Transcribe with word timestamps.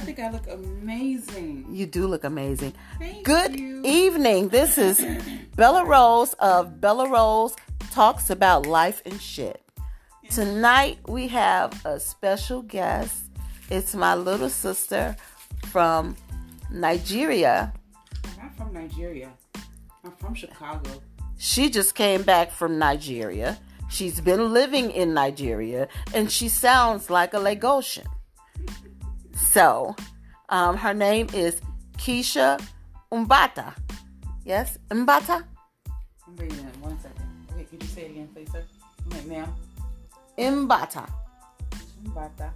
think 0.00 0.18
I 0.18 0.30
look 0.30 0.46
amazing. 0.48 1.66
You 1.70 1.86
do 1.86 2.06
look 2.06 2.24
amazing. 2.24 2.72
Thank 2.98 3.24
Good 3.24 3.58
you. 3.58 3.82
evening. 3.84 4.48
This 4.48 4.78
is 4.78 5.04
Bella 5.56 5.84
Rose 5.84 6.32
of 6.34 6.80
Bella 6.80 7.08
Rose 7.08 7.54
Talks 7.90 8.30
About 8.30 8.66
Life 8.66 9.02
and 9.04 9.20
Shit. 9.20 9.62
Tonight 10.30 10.98
we 11.06 11.28
have 11.28 11.84
a 11.84 12.00
special 12.00 12.62
guest. 12.62 13.24
It's 13.68 13.94
my 13.94 14.14
little 14.14 14.48
sister 14.48 15.16
from 15.66 16.16
Nigeria. 16.70 17.72
I'm 18.24 18.42
not 18.44 18.56
from 18.56 18.72
Nigeria. 18.72 19.30
I'm 20.04 20.12
from 20.12 20.34
Chicago. 20.34 20.90
She 21.36 21.68
just 21.68 21.94
came 21.94 22.22
back 22.22 22.52
from 22.52 22.78
Nigeria. 22.78 23.58
She's 23.90 24.20
been 24.20 24.52
living 24.52 24.90
in 24.92 25.14
Nigeria 25.14 25.88
and 26.14 26.30
she 26.30 26.48
sounds 26.48 27.10
like 27.10 27.34
a 27.34 27.38
Lagosian. 27.38 28.06
So, 29.52 29.96
um, 30.48 30.76
her 30.76 30.94
name 30.94 31.26
is 31.34 31.60
Keisha 31.98 32.62
Umbata. 33.12 33.74
Yes, 34.44 34.78
Umbata? 34.90 35.42
I'm 36.26 36.34
bringing 36.36 36.58
it 36.58 36.76
one 36.80 36.96
second. 37.00 37.26
Okay, 37.52 37.64
could 37.64 37.82
you 37.82 37.88
say 37.88 38.02
it 38.02 38.10
again, 38.12 38.28
please, 38.32 38.50
sir? 38.52 38.62
Okay, 39.08 39.26
ma'am. 39.26 39.52
Mbata. 40.38 41.10
Mbata. 42.04 42.50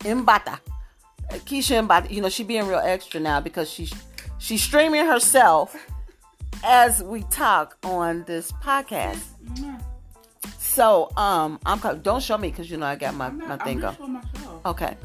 Mbata. 0.00 0.58
Uh, 1.30 1.34
Keisha 1.44 1.86
Mbata. 1.86 2.10
You 2.10 2.22
know, 2.22 2.30
she 2.30 2.44
being 2.44 2.66
real 2.66 2.78
extra 2.82 3.20
now 3.20 3.40
because 3.40 3.68
she's 3.70 3.92
she's 4.38 4.62
streaming 4.62 5.04
herself 5.04 5.76
as 6.64 7.02
we 7.02 7.24
talk 7.24 7.76
on 7.84 8.24
this 8.26 8.52
podcast. 8.52 9.22
Mm, 9.52 9.82
So, 10.58 11.10
um, 11.16 11.60
I'm 11.66 11.78
don't 12.00 12.22
show 12.22 12.38
me 12.38 12.48
because 12.50 12.70
you 12.70 12.78
know 12.78 12.86
I 12.86 12.96
got 12.96 13.14
my, 13.14 13.26
I'm 13.26 13.36
my 13.36 13.56
thing 13.58 13.80
not 13.80 13.98
showing 13.98 14.12
myself. 14.12 14.64
Okay. 14.66 14.96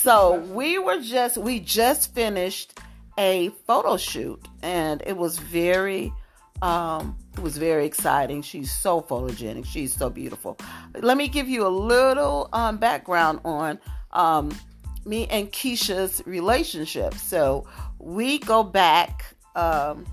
So 0.00 0.38
we 0.52 0.78
were 0.78 1.00
just 1.00 1.36
we 1.38 1.58
just 1.58 2.14
finished 2.14 2.78
a 3.18 3.48
photo 3.66 3.96
shoot 3.96 4.40
and 4.62 5.02
it 5.04 5.16
was 5.16 5.38
very 5.38 6.12
um 6.62 7.16
it 7.36 7.40
was 7.40 7.58
very 7.58 7.84
exciting. 7.84 8.42
She's 8.42 8.70
so 8.70 9.00
photogenic. 9.00 9.66
She's 9.66 9.94
so 9.94 10.08
beautiful. 10.08 10.56
Let 11.00 11.16
me 11.16 11.26
give 11.26 11.48
you 11.48 11.66
a 11.66 11.68
little 11.68 12.48
um 12.52 12.76
background 12.76 13.40
on 13.44 13.80
um 14.12 14.56
me 15.04 15.26
and 15.26 15.50
Keisha's 15.50 16.22
relationship. 16.26 17.14
So 17.14 17.66
we 17.98 18.38
go 18.38 18.62
back 18.62 19.34
um 19.56 20.06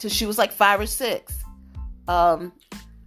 to 0.00 0.08
she 0.08 0.26
was 0.26 0.36
like 0.36 0.52
5 0.52 0.80
or 0.80 0.86
6. 0.86 1.44
Um 2.08 2.52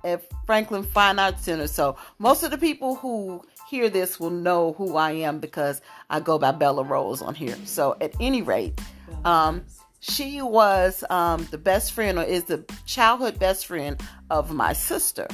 at 0.05 0.23
Franklin 0.45 0.83
Fine 0.83 1.19
Arts 1.19 1.43
Center. 1.43 1.67
So 1.67 1.97
most 2.19 2.43
of 2.43 2.51
the 2.51 2.57
people 2.57 2.95
who 2.95 3.43
hear 3.69 3.89
this 3.89 4.19
will 4.19 4.31
know 4.31 4.73
who 4.73 4.95
I 4.95 5.11
am 5.11 5.39
because 5.39 5.81
I 6.09 6.19
go 6.19 6.39
by 6.39 6.51
Bella 6.51 6.83
Rose 6.83 7.21
on 7.21 7.35
here. 7.35 7.55
So 7.65 7.95
at 8.01 8.13
any 8.19 8.41
rate, 8.41 8.79
um, 9.25 9.63
she 9.99 10.41
was 10.41 11.03
um, 11.09 11.47
the 11.51 11.57
best 11.57 11.91
friend 11.91 12.17
or 12.17 12.23
is 12.23 12.45
the 12.45 12.65
childhood 12.85 13.37
best 13.37 13.67
friend 13.67 14.01
of 14.29 14.53
my 14.53 14.73
sister. 14.73 15.27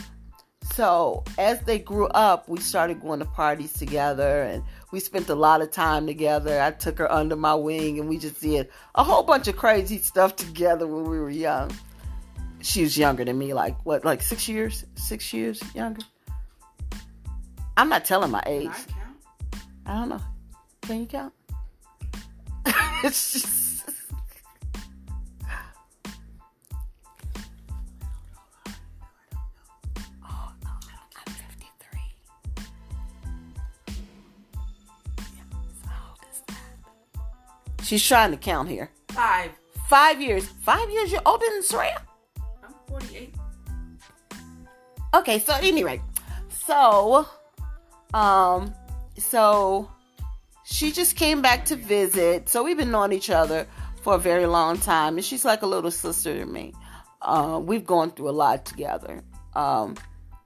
So 0.73 1.23
as 1.38 1.61
they 1.61 1.80
grew 1.80 2.08
up, 2.08 2.50
we 2.50 2.59
started 2.59 3.00
going 3.00 3.19
to 3.19 3.25
parties 3.25 3.73
together 3.73 4.44
and 4.44 4.64
we 4.92 4.99
spent 4.99 5.30
a 5.30 5.36
lot 5.36 5.61
of 5.61 5.72
time 5.72 6.08
together. 6.08 6.59
I 6.59 6.72
took 6.72 6.97
her 6.97 7.11
under 7.11 7.36
my 7.36 7.53
wing 7.55 7.99
and 7.99 8.09
we 8.09 8.17
just 8.17 8.42
did 8.42 8.70
a 8.95 9.03
whole 9.03 9.23
bunch 9.23 9.47
of 9.47 9.55
crazy 9.55 9.99
stuff 9.99 10.36
together 10.36 10.88
when 10.88 11.03
we 11.03 11.20
were 11.20 11.30
young 11.30 11.72
she 12.66 12.81
was 12.81 12.97
younger 12.97 13.23
than 13.23 13.38
me, 13.38 13.53
like 13.53 13.75
what, 13.86 14.03
like 14.03 14.22
six 14.22 14.49
years, 14.49 14.86
six 14.95 15.31
years 15.31 15.61
younger. 15.75 16.02
I'm 17.77 17.89
not 17.89 18.05
telling 18.05 18.31
my 18.31 18.43
age. 18.45 18.63
Can 18.63 18.71
I 18.71 18.93
count? 18.93 19.65
I 19.85 19.93
don't 19.99 20.09
know. 20.09 20.21
Can 20.81 20.99
you 21.01 21.05
count? 21.07 21.33
it's 23.03 23.33
just. 23.33 23.83
Oh, 30.23 30.53
no, 30.64 30.69
I'm 31.17 31.33
53. 31.33 31.99
So 35.83 35.89
how 35.89 36.15
that? 36.47 36.55
She's 37.83 38.05
trying 38.08 38.31
to 38.31 38.37
count 38.37 38.69
here. 38.69 38.89
Five. 39.09 39.52
Five 39.87 40.21
years. 40.21 40.45
Five 40.61 40.89
years 40.89 41.11
you're 41.11 41.21
older 41.25 41.45
than 41.52 41.61
Soraya? 41.61 42.02
I'm 42.64 42.73
48. 42.87 43.33
Okay, 45.14 45.39
so 45.39 45.53
anyway, 45.61 46.02
so 46.49 47.27
um 48.15 48.73
so 49.17 49.89
she 50.65 50.92
just 50.92 51.15
came 51.15 51.42
back 51.42 51.65
to 51.65 51.76
visit. 51.76 52.49
So 52.49 52.64
we've 52.64 52.77
been 52.77 52.92
knowing 52.92 53.11
each 53.14 53.30
other 53.30 53.67
for 54.02 54.15
a 54.15 54.17
very 54.17 54.48
long 54.48 54.77
time, 54.80 55.15
and 55.17 55.23
she's 55.23 55.45
like 55.45 55.61
a 55.61 55.67
little 55.67 55.92
sister 55.92 56.37
to 56.37 56.45
me. 56.45 56.73
Uh, 57.21 57.59
we've 57.64 57.86
gone 57.86 58.11
through 58.11 58.30
a 58.30 58.31
lot 58.31 58.65
together. 58.65 59.23
Um, 59.55 59.95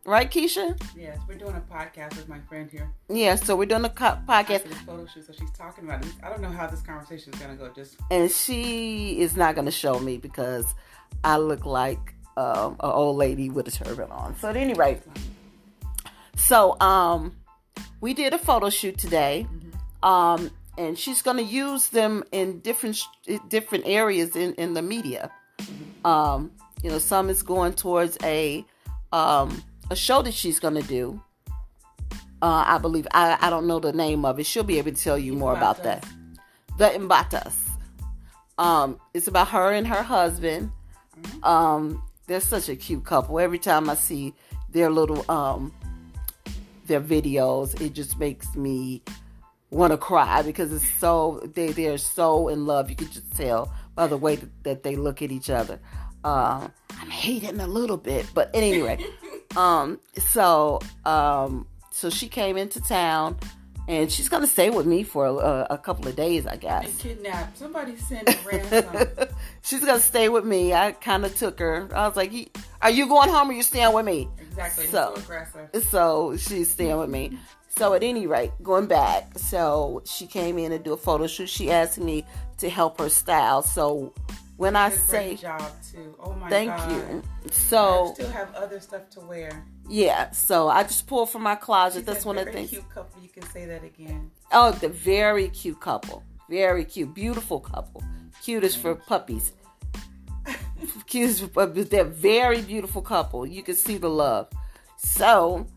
right, 0.05 0.29
Keisha? 0.29 0.79
Yes, 0.95 1.19
we're 1.27 1.35
doing 1.35 1.55
a 1.55 1.73
podcast 1.73 2.15
with 2.17 2.27
my 2.27 2.39
friend 2.49 2.69
here. 2.69 2.89
Yeah. 3.09 3.35
So 3.35 3.55
we're 3.55 3.65
doing 3.65 3.85
a 3.85 3.89
co- 3.89 4.19
podcast, 4.27 4.63
the 4.63 4.75
photo 4.75 5.05
shoot, 5.05 5.25
so 5.25 5.33
she's 5.33 5.51
talking 5.51 5.85
about 5.85 6.05
it. 6.05 6.11
I 6.21 6.29
don't 6.29 6.41
know 6.41 6.51
how 6.51 6.67
this 6.67 6.81
conversation 6.81 7.33
is 7.33 7.39
gonna 7.39 7.55
go. 7.55 7.69
Just 7.69 7.97
and 8.11 8.29
she 8.29 9.19
is 9.19 9.35
not 9.37 9.55
going 9.55 9.65
to 9.65 9.71
show 9.71 9.99
me 9.99 10.17
because 10.17 10.65
I 11.23 11.37
look 11.37 11.65
like 11.65 12.13
um, 12.37 12.73
an 12.79 12.91
old 12.91 13.17
lady 13.17 13.49
with 13.49 13.67
a 13.67 13.71
turban 13.71 14.11
on. 14.11 14.37
So 14.37 14.49
at 14.49 14.57
any 14.57 14.73
rate, 14.73 15.01
so 16.35 16.79
um, 16.79 17.35
we 18.01 18.13
did 18.13 18.33
a 18.33 18.37
photo 18.37 18.69
shoot 18.69 18.97
today, 18.97 19.47
um, 20.03 20.51
and 20.77 20.97
she's 20.97 21.21
going 21.21 21.37
to 21.37 21.43
use 21.43 21.89
them 21.89 22.23
in 22.31 22.59
different 22.59 22.99
different 23.49 23.85
areas 23.87 24.35
in 24.35 24.53
in 24.55 24.73
the 24.73 24.81
media. 24.81 25.31
Um, 26.05 26.51
you 26.83 26.89
know, 26.89 26.99
some 26.99 27.29
is 27.29 27.43
going 27.43 27.73
towards 27.73 28.17
a 28.23 28.65
um, 29.11 29.63
a 29.89 29.95
show 29.95 30.21
that 30.21 30.33
she's 30.33 30.59
going 30.59 30.75
to 30.75 30.87
do. 30.87 31.21
Uh, 32.41 32.63
I 32.65 32.77
believe 32.77 33.05
I, 33.13 33.37
I 33.41 33.49
don't 33.49 33.67
know 33.67 33.79
the 33.79 33.91
name 33.91 34.23
of 34.23 34.39
it. 34.39 34.45
She'll 34.45 34.63
be 34.63 34.77
able 34.77 34.91
to 34.91 35.01
tell 35.01 35.17
you 35.17 35.33
more 35.33 35.53
about 35.53 35.83
that. 35.83 36.05
The 36.77 36.85
Imbatas. 36.85 37.53
Um, 38.57 38.99
it's 39.13 39.27
about 39.27 39.49
her 39.49 39.71
and 39.71 39.85
her 39.87 40.03
husband. 40.03 40.71
Um, 41.43 42.01
they're 42.27 42.39
such 42.39 42.69
a 42.69 42.75
cute 42.75 43.03
couple. 43.03 43.39
Every 43.39 43.59
time 43.59 43.89
I 43.89 43.95
see 43.95 44.33
their 44.71 44.89
little 44.89 45.29
um 45.29 45.73
their 46.89 46.99
videos, 46.99 47.79
it 47.79 47.93
just 47.93 48.19
makes 48.19 48.53
me 48.55 49.01
want 49.71 49.91
to 49.91 49.97
cry 49.97 50.41
because 50.41 50.73
it's 50.73 50.89
so 50.99 51.39
they 51.53 51.71
they're 51.71 51.97
so 51.97 52.49
in 52.49 52.65
love. 52.65 52.89
You 52.89 52.97
can 52.97 53.09
just 53.09 53.31
tell 53.37 53.73
by 53.95 54.07
the 54.07 54.17
way 54.17 54.39
that 54.63 54.83
they 54.83 54.97
look 54.97 55.21
at 55.21 55.31
each 55.31 55.49
other. 55.49 55.79
Uh, 56.23 56.67
I'm 56.99 57.09
hating 57.09 57.61
a 57.61 57.67
little 57.67 57.95
bit, 57.95 58.25
but 58.33 58.49
anyway, 58.53 58.99
um, 59.55 59.99
so 60.17 60.81
um, 61.05 61.65
so 61.91 62.09
she 62.09 62.27
came 62.27 62.57
into 62.57 62.81
town. 62.81 63.37
And 63.87 64.11
she's 64.11 64.29
gonna 64.29 64.45
stay 64.45 64.69
with 64.69 64.85
me 64.85 65.01
for 65.01 65.25
a, 65.25 65.65
a 65.71 65.77
couple 65.79 66.07
of 66.07 66.15
days, 66.15 66.45
I 66.45 66.57
guess. 66.57 66.85
and 66.85 66.99
kidnapped. 66.99 67.57
Somebody 67.57 67.95
send 67.95 68.29
a 68.29 68.35
ransom. 68.45 69.29
She's 69.63 69.83
gonna 69.83 69.99
stay 69.99 70.29
with 70.29 70.45
me. 70.45 70.75
I 70.75 70.91
kind 70.91 71.25
of 71.25 71.35
took 71.35 71.57
her. 71.57 71.89
I 71.95 72.07
was 72.07 72.15
like, 72.15 72.31
"Are 72.83 72.91
you 72.91 73.07
going 73.07 73.29
home 73.29 73.49
or 73.49 73.53
you 73.53 73.63
staying 73.63 73.91
with 73.95 74.05
me?" 74.05 74.29
Exactly. 74.49 74.87
So- 74.87 75.15
So. 75.15 75.79
So 75.81 76.37
she's 76.37 76.69
staying 76.71 76.97
with 76.97 77.09
me. 77.09 77.37
So 77.69 77.93
at 77.93 78.03
any 78.03 78.27
rate, 78.27 78.51
going 78.63 78.87
back, 78.87 79.37
so 79.37 80.01
she 80.05 80.25
came 80.27 80.57
in 80.57 80.71
to 80.71 80.79
do 80.79 80.93
a 80.93 80.97
photo 80.97 81.27
shoot. 81.27 81.47
She 81.49 81.71
asked 81.71 81.97
me 81.99 82.25
to 82.57 82.69
help 82.69 82.99
her 82.99 83.09
style. 83.09 83.61
So 83.61 84.13
when 84.57 84.75
I 84.75 84.89
say 84.89 85.35
job 85.35 85.61
too. 85.91 86.15
Oh 86.19 86.33
my 86.33 86.49
thank 86.49 86.71
god. 86.75 86.91
you, 86.91 87.23
I 87.45 87.51
so 87.51 88.11
still 88.15 88.29
have 88.31 88.53
other 88.55 88.79
stuff 88.81 89.09
to 89.11 89.21
wear. 89.21 89.63
yeah, 89.87 90.31
so 90.31 90.67
I 90.67 90.83
just 90.83 91.07
pulled 91.07 91.29
from 91.29 91.43
my 91.43 91.55
closet. 91.55 91.99
She 91.99 92.05
That's 92.05 92.25
one 92.25 92.37
of 92.37 92.45
the 92.45 92.51
things. 92.51 92.69
Cute 92.71 92.89
couple. 92.89 93.21
You 93.21 93.29
can 93.29 93.43
say 93.43 93.65
that 93.67 93.83
again. 93.83 94.31
Oh, 94.51 94.71
the 94.71 94.89
very 94.89 95.47
cute 95.49 95.79
couple. 95.79 96.23
Very 96.49 96.83
cute. 96.83 97.13
Beautiful 97.13 97.59
couple. 97.61 98.03
Cutest 98.43 98.79
for 98.79 98.95
puppies. 98.95 99.53
Cutest 101.07 101.51
for. 101.51 101.65
They're 101.65 102.03
very 102.03 102.61
beautiful 102.61 103.01
couple. 103.01 103.45
You 103.45 103.63
can 103.63 103.75
see 103.75 103.97
the 103.97 104.09
love. 104.09 104.47
So, 104.97 105.67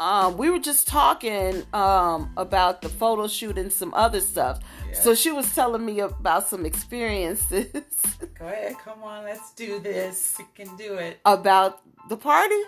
um, 0.00 0.36
we 0.36 0.50
were 0.50 0.58
just 0.58 0.88
talking 0.88 1.62
um, 1.72 2.32
about 2.36 2.82
the 2.82 2.88
photo 2.88 3.28
shoot 3.28 3.56
and 3.56 3.72
some 3.72 3.94
other 3.94 4.20
stuff. 4.20 4.60
Yeah. 4.88 5.00
So 5.00 5.14
she 5.14 5.30
was 5.30 5.54
telling 5.54 5.84
me 5.84 6.00
about 6.00 6.48
some 6.48 6.66
experiences 6.66 7.72
Go 8.38 8.46
ahead. 8.46 8.76
Come 8.84 9.02
on. 9.04 9.24
Let's 9.24 9.52
do 9.54 9.78
this. 9.78 10.36
You 10.38 10.46
can 10.54 10.76
do 10.76 10.94
it. 10.94 11.18
about 11.24 11.80
the 12.08 12.16
party. 12.16 12.60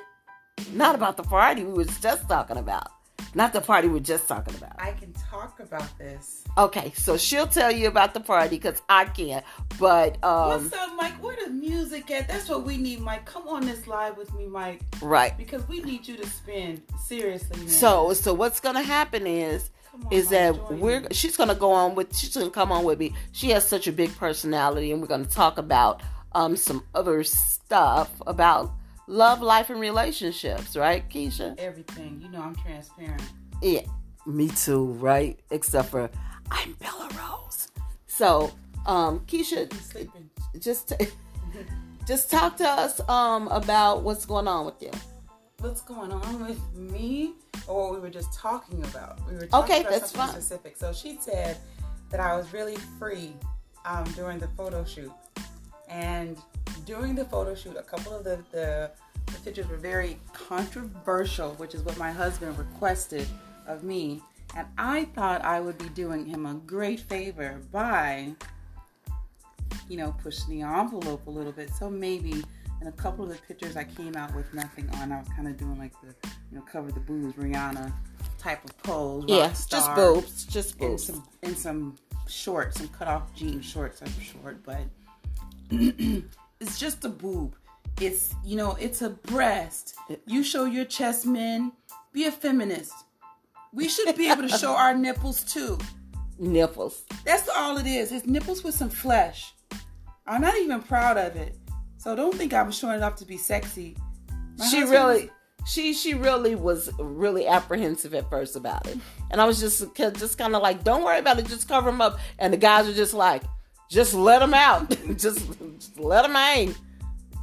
Not 0.73 0.95
about 0.95 1.17
the 1.17 1.23
party 1.23 1.65
we 1.65 1.73
was 1.73 1.99
just 2.01 2.29
talking 2.29 2.57
about. 2.57 2.89
Not 3.37 3.53
the 3.53 3.61
party 3.61 3.89
we're 3.89 4.01
just 4.01 4.27
talking 4.27 4.55
about. 4.55 4.73
I 4.79 4.93
can 4.93 5.13
talk 5.13 5.61
about 5.61 5.87
this. 5.99 6.43
Okay, 6.57 6.91
so 6.97 7.19
she'll 7.19 7.47
tell 7.47 7.71
you 7.71 7.87
about 7.87 8.15
the 8.15 8.21
party 8.21 8.57
because 8.57 8.81
I 8.89 9.05
can't. 9.05 9.45
But 9.79 10.17
um, 10.25 10.63
What's 10.63 10.73
up, 10.73 10.97
Mike? 10.97 11.23
Where 11.23 11.37
the 11.45 11.51
music 11.51 12.11
at? 12.11 12.29
That's 12.29 12.49
what 12.49 12.65
we 12.65 12.79
need, 12.79 13.01
Mike. 13.01 13.27
Come 13.27 13.47
on 13.47 13.67
this 13.67 13.87
live 13.87 14.17
with 14.17 14.33
me, 14.33 14.47
Mike, 14.47 14.81
right, 15.03 15.37
because 15.37 15.69
we 15.69 15.81
need 15.81 16.09
you 16.09 16.17
to 16.17 16.27
spin 16.27 16.83
Seriously, 16.99 17.59
man. 17.59 17.69
So 17.69 18.15
so 18.15 18.33
what's 18.33 18.59
gonna 18.59 18.83
happen 18.83 19.27
is 19.27 19.69
on, 19.93 20.07
is 20.11 20.31
that 20.31 20.73
we're 20.73 21.01
me. 21.01 21.09
she's 21.13 21.37
gonna 21.37 21.55
go 21.55 21.73
on 21.73 21.95
with 21.95 22.17
she's 22.17 22.35
gonna 22.35 22.49
come 22.49 22.73
on 22.73 22.85
with 22.85 22.99
me. 22.99 23.13
She 23.33 23.51
has 23.51 23.69
such 23.69 23.87
a 23.87 23.93
big 23.93 24.17
personality, 24.17 24.93
and 24.93 25.03
we're 25.03 25.09
gonna 25.09 25.27
talk 25.27 25.59
about 25.59 26.03
um 26.33 26.57
some 26.57 26.83
other 26.95 27.23
stuff 27.23 28.11
about 28.27 28.73
love, 29.07 29.41
life, 29.43 29.71
and 29.71 29.81
relationships. 29.81 30.77
Right, 30.77 31.09
Keisha? 31.09 31.59
everything. 31.59 32.21
You 32.23 32.29
know, 32.31 32.41
I'm 32.43 32.55
transparent. 32.57 33.23
Yeah, 33.63 33.83
me 34.27 34.49
too. 34.49 34.87
Right, 34.93 35.39
except 35.51 35.91
for 35.91 36.11
I'm 36.51 36.73
Bella 36.75 37.09
Rose. 37.19 37.69
So 38.07 38.53
um, 38.87 39.21
Keisha, 39.27 39.71
just 40.61 40.93
just 42.07 42.31
talk 42.31 42.57
to 42.59 42.65
us 42.69 43.01
um 43.09 43.49
about 43.49 44.03
what's 44.03 44.25
going 44.27 44.49
on 44.49 44.67
with 44.67 44.81
you. 44.83 44.91
What's 45.61 45.81
going 45.81 46.13
on 46.13 46.47
with 46.47 46.61
me, 46.75 47.33
or 47.67 47.85
what 47.85 47.95
we 47.95 47.99
were 48.01 48.11
just 48.11 48.33
talking 48.35 48.83
about? 48.85 49.19
We 49.27 49.35
were 49.37 49.47
talking 49.47 49.65
Okay, 49.75 49.81
about 49.81 49.91
that's 49.93 50.11
something 50.13 50.33
fine. 50.33 50.43
specific. 50.43 50.77
So 50.77 50.93
she 50.93 51.17
said 51.19 51.57
that 52.11 52.21
I 52.21 52.37
was 52.37 52.53
really 52.53 52.77
free 52.99 53.33
um, 53.87 54.05
during 54.15 54.39
the 54.39 54.49
photo 54.49 54.85
shoot, 54.85 55.11
and 55.89 56.39
during 56.85 57.15
the 57.15 57.25
photo 57.25 57.55
shoot, 57.55 57.77
a 57.77 57.83
couple 57.83 58.13
of 58.15 58.25
the, 58.25 58.43
the 58.53 58.91
the 59.27 59.41
pictures 59.41 59.69
were 59.69 59.77
very 59.77 60.19
controversial, 60.33 61.51
which 61.55 61.75
is 61.75 61.83
what 61.83 61.99
my 61.99 62.13
husband 62.13 62.57
requested 62.59 63.27
of 63.67 63.83
me. 63.83 64.23
And 64.57 64.67
I 64.79 65.07
thought 65.07 65.45
I 65.45 65.61
would 65.61 65.77
be 65.79 65.89
doing 65.91 66.25
him 66.25 66.47
a 66.47 66.55
great 66.55 67.01
favor 67.01 67.61
by, 67.73 68.35
you 69.89 69.97
know, 69.97 70.15
pushing 70.23 70.51
the 70.51 70.63
envelope 70.63 71.27
a 71.27 71.31
little 71.31 71.53
bit. 71.53 71.71
So 71.71 71.91
maybe 71.91 72.45
in 72.81 72.87
a 72.87 72.93
couple 72.93 73.25
of 73.25 73.31
the 73.31 73.39
pictures 73.47 73.77
I 73.77 73.85
came 73.85 74.17
out 74.17 74.35
with 74.35 74.53
nothing 74.55 74.89
on. 74.97 75.13
I 75.13 75.19
was 75.19 75.29
kind 75.29 75.49
of 75.49 75.57
doing 75.57 75.79
like 75.79 75.93
the, 76.01 76.15
you 76.51 76.59
know, 76.59 76.63
cover 76.63 76.93
the 76.93 77.01
boobs, 77.01 77.37
Rihanna 77.37 77.93
type 78.39 78.65
of 78.65 78.79
pose. 78.83 79.25
Yeah, 79.27 79.49
just 79.49 79.95
boobs, 79.95 80.45
just 80.45 80.81
in 80.81 80.91
boobs. 80.91 81.05
some 81.05 81.25
in 81.43 81.57
some 81.57 81.97
shorts, 82.29 82.79
some 82.79 82.89
cut 82.89 83.09
off 83.09 83.35
jean 83.35 83.61
shorts. 83.61 84.03
I'm 84.03 84.21
short, 84.21 84.63
but 84.65 84.83
it's 86.61 86.79
just 86.79 87.05
a 87.05 87.09
boob. 87.09 87.57
It's 88.01 88.35
you 88.45 88.57
know, 88.57 88.77
it's 88.81 89.03
a 89.03 89.11
breast. 89.11 89.95
You 90.27 90.43
show 90.43 90.65
your 90.65 90.85
chest, 90.85 91.27
men. 91.27 91.73
Be 92.13 92.27
a 92.27 92.33
feminist. 92.33 92.93
We 93.73 93.89
should 93.89 94.17
be 94.17 94.31
able 94.31 94.43
to 94.43 94.49
show 94.49 94.73
our 94.77 94.95
nipples 94.95 95.45
too. 95.45 95.79
Nipples. 96.39 97.05
That's 97.25 97.49
all 97.49 97.79
it 97.79 97.87
is. 97.87 98.13
It's 98.13 98.27
nipples 98.27 98.63
with 98.63 98.75
some 98.75 98.91
flesh. 98.91 99.55
I'm 100.27 100.41
not 100.41 100.57
even 100.57 100.83
proud 100.83 101.17
of 101.17 101.37
it. 101.37 101.57
So 101.99 102.15
don't 102.15 102.35
think 102.35 102.53
I'm 102.53 102.71
showing 102.71 102.97
it 102.97 103.03
off 103.03 103.17
to 103.17 103.25
be 103.25 103.37
sexy. 103.37 103.97
My 104.59 104.67
she 104.67 104.83
really 104.83 105.31
she 105.67 105.93
she 105.93 106.15
really 106.15 106.55
was 106.55 106.91
really 106.99 107.47
apprehensive 107.47 108.15
at 108.15 108.31
first 108.31 108.55
about 108.55 108.87
it 108.87 108.97
and 109.31 109.41
i 109.41 109.45
was 109.45 109.59
just 109.59 109.85
just 109.97 110.39
kind 110.39 110.55
of 110.55 110.63
like 110.63 110.85
don't 110.85 111.03
worry 111.03 111.19
about 111.19 111.39
it 111.39 111.47
just 111.47 111.69
cover 111.69 111.91
them 111.91 112.01
up 112.01 112.19
and 112.39 112.53
the 112.53 112.57
guys 112.57 112.87
were 112.87 112.95
just 112.95 113.13
like 113.13 113.43
just 113.89 114.15
let 114.15 114.41
them 114.41 114.55
out 114.55 114.89
just, 115.17 115.47
just 115.79 115.99
let 115.99 116.23
them 116.23 116.35
hang 116.35 116.75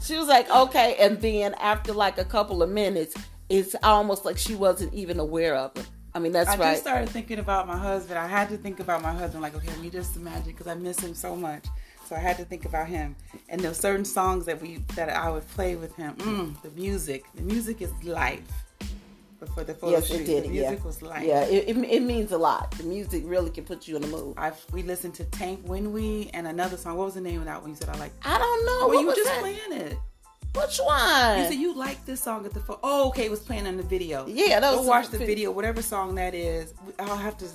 she 0.01 0.17
was 0.17 0.27
like 0.27 0.49
okay 0.49 0.95
and 0.99 1.21
then 1.21 1.53
after 1.55 1.93
like 1.93 2.17
a 2.17 2.25
couple 2.25 2.61
of 2.61 2.69
minutes 2.69 3.15
it's 3.49 3.75
almost 3.83 4.25
like 4.25 4.37
she 4.37 4.55
wasn't 4.55 4.93
even 4.93 5.19
aware 5.19 5.55
of 5.55 5.75
it 5.77 5.87
i 6.13 6.19
mean 6.19 6.31
that's 6.31 6.49
I 6.49 6.57
right 6.57 6.71
just 6.71 6.83
started 6.83 7.09
thinking 7.09 7.39
about 7.39 7.67
my 7.67 7.77
husband. 7.77 8.19
I 8.19 8.27
had 8.27 8.49
to 8.49 8.57
think 8.57 8.79
about 8.79 9.01
my 9.01 9.11
husband. 9.11 9.41
Like, 9.41 9.55
okay, 9.55 9.67
let 9.67 9.79
me 9.79 9.89
just 9.89 10.15
imagine 10.15 10.51
because 10.51 10.67
I 10.67 10.75
miss 10.75 10.99
him 10.99 11.15
so 11.15 11.35
much. 11.35 11.65
So 12.07 12.15
I 12.15 12.19
had 12.19 12.37
to 12.37 12.45
think 12.45 12.65
about 12.65 12.87
him. 12.87 13.15
And 13.49 13.61
there 13.61 13.71
were 13.71 13.75
certain 13.75 14.05
songs 14.05 14.45
that 14.45 14.61
we 14.61 14.77
that 14.95 15.09
I 15.09 15.29
would 15.29 15.47
play 15.49 15.75
with 15.75 15.95
him. 15.95 16.15
Mm, 16.17 16.61
the 16.61 16.69
music, 16.71 17.25
the 17.33 17.41
music 17.41 17.81
is 17.81 17.91
life. 18.03 18.62
For 19.47 19.63
the 19.63 19.73
photo 19.73 19.93
yes 19.97 20.07
shoot, 20.07 20.21
it 20.21 20.25
did 20.25 20.43
the 20.45 20.49
music 20.49 20.79
yeah 20.79 20.85
was 20.85 21.01
yeah 21.23 21.43
it, 21.43 21.69
it, 21.69 21.77
it 21.77 21.99
means 22.01 22.31
a 22.31 22.37
lot 22.37 22.71
the 22.71 22.83
music 22.83 23.23
really 23.25 23.49
can 23.51 23.63
put 23.65 23.87
you 23.87 23.95
in 23.95 24.01
the 24.01 24.07
mood 24.07 24.35
I 24.37 24.51
we 24.71 24.83
listened 24.83 25.13
to 25.15 25.25
Tank 25.25 25.61
When 25.65 25.91
We 25.93 26.29
and 26.33 26.47
another 26.47 26.77
song. 26.77 26.97
What 26.97 27.05
was 27.05 27.13
the 27.15 27.21
name 27.21 27.39
of 27.39 27.45
that 27.45 27.61
one? 27.61 27.71
You 27.71 27.75
said 27.75 27.89
I 27.89 27.97
like. 27.97 28.13
i 28.23 28.37
don't 28.37 28.65
know 28.65 28.79
Oh, 28.81 28.99
you 28.99 29.07
were 29.07 29.15
just 29.15 29.25
that? 29.29 29.39
playing 29.39 29.71
it. 29.71 29.97
which 30.55 30.77
one 30.79 31.39
You 31.39 31.43
said 31.45 31.53
you 31.55 31.73
liked 31.75 32.05
this 32.05 32.21
song 32.21 32.45
at 32.45 32.53
the 32.53 32.59
photo. 32.59 32.79
Oh, 32.83 33.07
okay, 33.09 33.25
it 33.25 33.31
was 33.31 33.39
playing 33.41 33.65
in 33.65 33.77
the 33.77 33.83
video. 33.83 34.25
yeah 34.27 34.59
that 34.59 34.71
Go 34.71 34.77
was 34.79 34.87
watch 34.87 35.07
the 35.09 35.17
video, 35.17 35.51
whatever 35.51 35.81
song 35.81 36.15
that 36.15 36.33
is. 36.33 36.73
I'll 36.99 37.17
have 37.17 37.37
to 37.39 37.47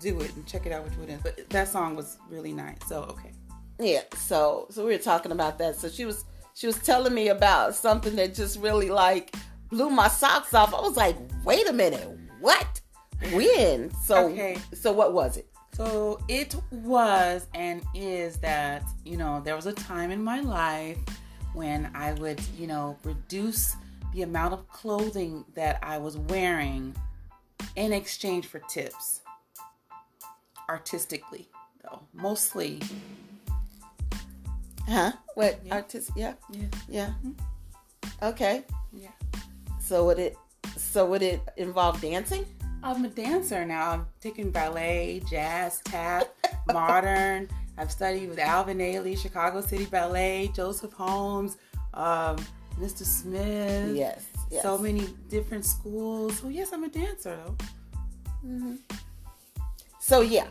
do 0.00 0.20
it 0.20 0.34
and 0.36 0.46
check 0.46 0.66
it 0.66 0.72
out 0.72 0.84
which 0.84 0.94
one 0.98 1.08
it 1.08 1.14
is. 1.14 1.20
But 1.22 1.48
that 1.50 1.68
song 1.68 1.96
was 1.96 2.18
really 2.28 2.52
nice. 2.52 2.78
So 2.86 3.02
okay. 3.04 3.32
Yeah, 3.78 4.02
so 4.16 4.66
so 4.70 4.86
we 4.86 4.92
were 4.92 4.98
talking 5.12 5.32
about 5.32 5.58
that. 5.58 5.76
So 5.76 5.88
she 5.88 6.04
was 6.04 6.24
she 6.54 6.66
was 6.66 6.78
telling 6.78 7.12
me 7.14 7.28
about 7.28 7.74
something 7.74 8.16
that 8.16 8.34
just 8.34 8.58
really 8.60 8.88
like 8.90 9.34
blew 9.68 9.90
my 9.90 10.08
socks 10.08 10.54
off. 10.54 10.74
I 10.74 10.80
was 10.80 10.96
like, 10.96 11.16
wait 11.44 11.68
a 11.68 11.72
minute, 11.72 12.06
what? 12.40 12.80
When? 13.32 13.90
So 14.04 14.26
Okay. 14.28 14.58
so 14.74 14.92
what 14.92 15.12
was 15.12 15.36
it? 15.36 15.48
So 15.74 16.20
it 16.28 16.54
was 16.70 17.46
and 17.54 17.82
is 17.94 18.36
that, 18.38 18.82
you 19.04 19.16
know, 19.16 19.40
there 19.44 19.56
was 19.56 19.66
a 19.66 19.72
time 19.72 20.10
in 20.10 20.22
my 20.22 20.40
life 20.40 20.98
when 21.54 21.90
I 21.94 22.12
would, 22.14 22.40
you 22.58 22.66
know, 22.66 22.96
reduce 23.04 23.76
the 24.14 24.22
amount 24.22 24.54
of 24.54 24.66
clothing 24.68 25.44
that 25.54 25.78
I 25.82 25.98
was 25.98 26.16
wearing 26.16 26.94
in 27.74 27.92
exchange 27.92 28.46
for 28.46 28.60
tips. 28.70 29.20
Artistically, 30.68 31.48
though. 31.82 32.00
Mostly. 32.12 32.80
Huh? 34.88 35.12
What 35.34 35.60
Yeah. 35.64 35.74
artist? 35.74 36.10
Yeah, 36.16 36.34
Yeah. 36.50 36.66
yeah. 36.88 37.06
Mm-hmm. 37.24 37.32
Okay. 38.24 38.64
Yeah. 38.92 39.10
So 39.86 40.04
would 40.06 40.18
it 40.18 40.36
so 40.76 41.06
would 41.06 41.22
it 41.22 41.40
involve 41.56 42.00
dancing? 42.00 42.44
I'm 42.82 43.04
a 43.04 43.08
dancer 43.08 43.64
now. 43.64 43.92
I'm 43.92 44.06
taking 44.20 44.50
ballet, 44.50 45.22
jazz, 45.30 45.80
tap, 45.84 46.26
modern. 46.72 47.48
I've 47.78 47.92
studied 47.92 48.28
with 48.28 48.40
Alvin 48.40 48.78
Ailey, 48.78 49.16
Chicago 49.16 49.60
City 49.60 49.86
Ballet, 49.86 50.50
Joseph 50.54 50.92
Holmes, 50.92 51.56
um, 51.94 52.36
Mr. 52.80 53.04
Smith. 53.04 53.94
Yes. 53.96 54.24
yes. 54.50 54.62
So 54.62 54.76
many 54.76 55.06
different 55.28 55.64
schools. 55.64 56.40
So 56.40 56.48
yes, 56.48 56.72
I'm 56.72 56.82
a 56.82 56.88
dancer 56.88 57.36
though. 57.36 57.56
Mhm. 58.44 58.78
So 60.00 60.22
yeah. 60.22 60.48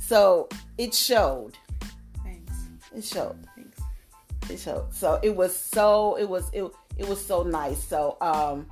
So 0.00 0.48
it 0.78 0.94
showed. 0.94 1.58
Thanks. 2.22 2.52
It 2.94 3.04
showed. 3.04 3.36
Thanks. 3.56 3.80
It 4.48 4.60
showed. 4.60 4.94
So 4.94 5.18
it 5.24 5.34
was 5.34 5.56
so 5.56 6.16
it 6.16 6.28
was 6.28 6.50
it 6.52 6.64
it 6.96 7.08
was 7.08 7.24
so 7.24 7.42
nice. 7.42 7.82
So 7.82 8.16
um 8.20 8.66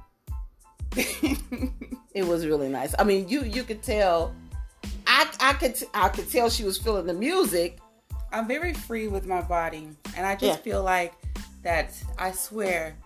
it 2.14 2.26
was 2.26 2.46
really 2.46 2.68
nice. 2.68 2.94
I 2.98 3.04
mean, 3.04 3.28
you 3.28 3.42
you 3.44 3.62
could 3.64 3.82
tell 3.82 4.34
I 5.06 5.28
I 5.40 5.52
could 5.54 5.76
I 5.94 6.08
could 6.08 6.30
tell 6.30 6.48
she 6.50 6.64
was 6.64 6.78
feeling 6.78 7.06
the 7.06 7.14
music. 7.14 7.78
I'm 8.32 8.48
very 8.48 8.74
free 8.74 9.06
with 9.08 9.26
my 9.26 9.42
body, 9.42 9.88
and 10.16 10.26
I 10.26 10.34
just 10.34 10.44
Yeah. 10.58 10.64
feel 10.64 10.82
like 10.82 11.14
that. 11.62 11.92
I 12.18 12.32
swear, 12.32 12.96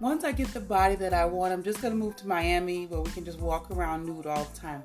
once 0.00 0.24
I 0.24 0.32
get 0.32 0.48
the 0.52 0.60
body 0.60 0.96
that 0.96 1.14
I 1.14 1.24
want, 1.24 1.52
I'm 1.52 1.62
just 1.62 1.80
gonna 1.80 1.94
move 1.94 2.16
to 2.16 2.26
Miami 2.26 2.86
where 2.86 3.00
we 3.00 3.10
can 3.10 3.24
just 3.24 3.38
walk 3.38 3.70
around 3.70 4.06
nude 4.06 4.26
all 4.26 4.44
the 4.44 4.58
time. 4.60 4.82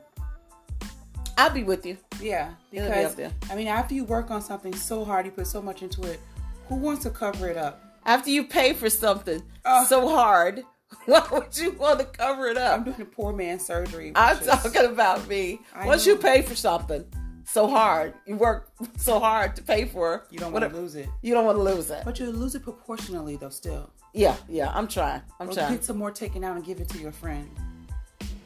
I'll 1.40 1.52
be 1.52 1.64
with 1.64 1.86
you. 1.86 1.98
Yeah, 2.20 2.50
be 2.72 2.80
because 2.80 3.14
there. 3.16 3.32
I 3.50 3.56
mean, 3.56 3.68
after 3.68 3.94
you 3.94 4.04
work 4.04 4.32
on 4.32 4.42
something 4.42 4.74
so 4.76 5.06
hard, 5.06 5.26
you 5.28 5.32
put 5.32 5.46
so 5.48 5.62
much 5.62 5.84
into 5.84 6.02
it. 6.04 6.20
Who 6.68 6.76
wants 6.76 7.04
to 7.04 7.12
cover 7.12 7.48
it 7.48 7.58
up? 7.58 7.82
After 8.06 8.30
you 8.32 8.44
pay 8.46 8.74
for 8.74 8.90
something 8.90 9.44
Oh. 9.66 9.86
so 9.86 10.08
hard, 10.10 10.64
why 11.06 11.26
would 11.32 11.58
you 11.58 11.72
want 11.72 12.00
to 12.00 12.06
cover 12.06 12.48
it 12.48 12.58
up? 12.58 12.78
I'm 12.80 12.84
doing 12.86 13.02
a 13.02 13.06
poor 13.06 13.34
man 13.34 13.60
surgery. 13.60 14.12
I'm 14.16 14.38
is- 14.38 14.46
talking 14.48 14.86
about 14.86 15.28
me. 15.28 15.60
I 15.74 15.86
Once 15.86 16.06
you 16.06 16.16
pay 16.18 16.42
for 16.42 16.56
something 16.56 17.04
so 17.46 17.68
hard, 17.68 18.14
you 18.26 18.36
work 18.36 18.72
so 18.98 19.20
hard 19.20 19.56
to 19.58 19.62
pay 19.64 19.86
for. 19.86 20.26
You 20.32 20.40
don't 20.40 20.52
want 20.54 20.70
to 20.70 20.76
lose 20.76 20.96
it, 20.96 21.10
You 21.22 21.34
don't 21.34 21.46
want 21.46 21.58
to 21.58 21.64
lose 21.64 21.90
it. 21.90 22.04
but 22.06 22.20
you 22.20 22.32
lose 22.32 22.56
it 22.56 22.64
proportionally 22.64 23.36
though. 23.38 23.50
Still, 23.50 23.90
Yeah, 24.14 24.36
yeah. 24.48 24.72
I'm 24.74 24.88
trying. 24.88 25.22
I'm 25.40 25.50
or 25.50 25.54
trying. 25.54 25.74
get 25.74 25.84
some 25.84 25.98
more 25.98 26.12
taken 26.12 26.44
out 26.44 26.56
and 26.56 26.66
give 26.66 26.80
it 26.80 26.90
to 26.90 26.98
your 27.00 27.12
friend. 27.12 27.50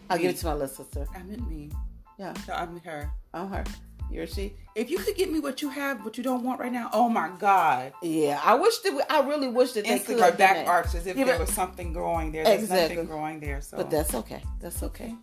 I'll 0.09 0.17
give 0.17 0.31
it 0.31 0.37
to 0.37 0.45
my 0.47 0.53
little 0.53 0.67
sister. 0.67 1.07
I 1.15 1.23
meant 1.23 1.47
me. 1.49 1.71
Yeah, 2.19 2.33
So 2.45 2.53
I'm 2.53 2.79
her. 2.81 3.09
I'm 3.33 3.47
her. 3.49 3.63
You're 4.11 4.27
she. 4.27 4.53
If 4.75 4.89
you 4.89 4.97
could 4.99 5.15
get 5.15 5.31
me 5.31 5.39
what 5.39 5.61
you 5.61 5.69
have, 5.69 6.03
but 6.03 6.17
you 6.17 6.23
don't 6.23 6.43
want 6.43 6.59
right 6.59 6.71
now, 6.71 6.89
oh 6.91 7.07
my 7.07 7.29
god! 7.39 7.93
Yeah, 8.01 8.39
I 8.43 8.55
wish 8.55 8.77
that 8.79 8.93
we, 8.93 9.01
I 9.09 9.21
really 9.21 9.47
wish 9.47 9.71
that 9.73 9.85
they 9.85 9.99
could. 9.99 10.17
Instantly 10.17 10.37
back 10.37 10.37
that. 10.57 10.67
arched 10.67 10.95
as 10.95 11.07
if 11.07 11.15
Yeah, 11.15 11.25
there 11.25 11.39
was 11.39 11.51
something 11.51 11.93
growing 11.93 12.31
there. 12.31 12.43
There's 12.43 12.63
Exactly. 12.63 12.97
nothing 12.97 13.09
growing 13.09 13.39
there. 13.39 13.61
So 13.61 13.77
But 13.77 13.89
that's 13.89 14.13
okay. 14.13 14.43
That's 14.59 14.83
okay. 14.83 15.15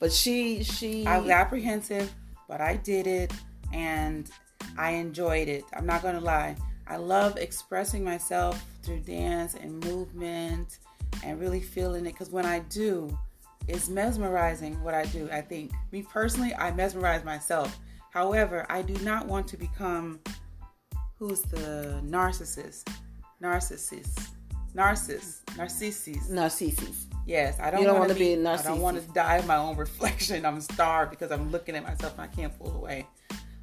But 0.00 0.12
she, 0.12 0.64
she. 0.64 1.06
I 1.06 1.18
was 1.18 1.30
apprehensive, 1.30 2.12
but 2.48 2.60
I 2.60 2.76
did 2.76 3.06
it 3.06 3.32
and 3.72 4.28
I 4.76 4.92
enjoyed 4.92 5.48
it. 5.48 5.64
I'm 5.74 5.86
not 5.86 6.02
going 6.02 6.14
to 6.14 6.20
lie. 6.20 6.56
I 6.86 6.96
love 6.96 7.36
expressing 7.36 8.02
myself 8.02 8.64
through 8.82 9.00
dance 9.00 9.54
and 9.54 9.84
movement 9.84 10.78
and 11.22 11.38
really 11.38 11.60
feeling 11.60 12.06
it 12.06 12.12
because 12.12 12.30
when 12.30 12.46
I 12.46 12.60
do, 12.60 13.16
it's 13.68 13.88
mesmerizing 13.88 14.82
what 14.82 14.94
I 14.94 15.04
do. 15.04 15.28
I 15.30 15.42
think, 15.42 15.70
me 15.92 16.02
personally, 16.02 16.54
I 16.54 16.72
mesmerize 16.72 17.24
myself. 17.24 17.78
However, 18.10 18.66
I 18.68 18.82
do 18.82 18.94
not 19.04 19.26
want 19.26 19.46
to 19.48 19.56
become 19.56 20.20
who's 21.18 21.42
the 21.42 22.00
narcissist? 22.04 22.88
Narcissist. 23.42 24.28
Narciss. 24.74 25.40
Narcissus. 25.56 26.28
Narcissus. 26.28 27.06
Yes, 27.26 27.58
I 27.60 27.70
don't, 27.70 27.80
You 27.80 27.86
don't 27.86 27.98
want 27.98 28.10
to 28.10 28.18
be 28.18 28.34
be. 28.36 28.46
I 28.46 28.62
don't 28.62 28.80
want 28.80 29.00
to 29.00 29.12
die 29.12 29.36
of 29.36 29.46
my 29.46 29.56
own 29.56 29.76
reflection. 29.76 30.44
I'm 30.44 30.60
starved 30.60 31.10
because 31.10 31.30
I'm 31.30 31.50
looking 31.50 31.76
at 31.76 31.82
myself 31.82 32.14
and 32.14 32.22
I 32.22 32.26
can't 32.26 32.56
pull 32.58 32.74
away. 32.76 33.06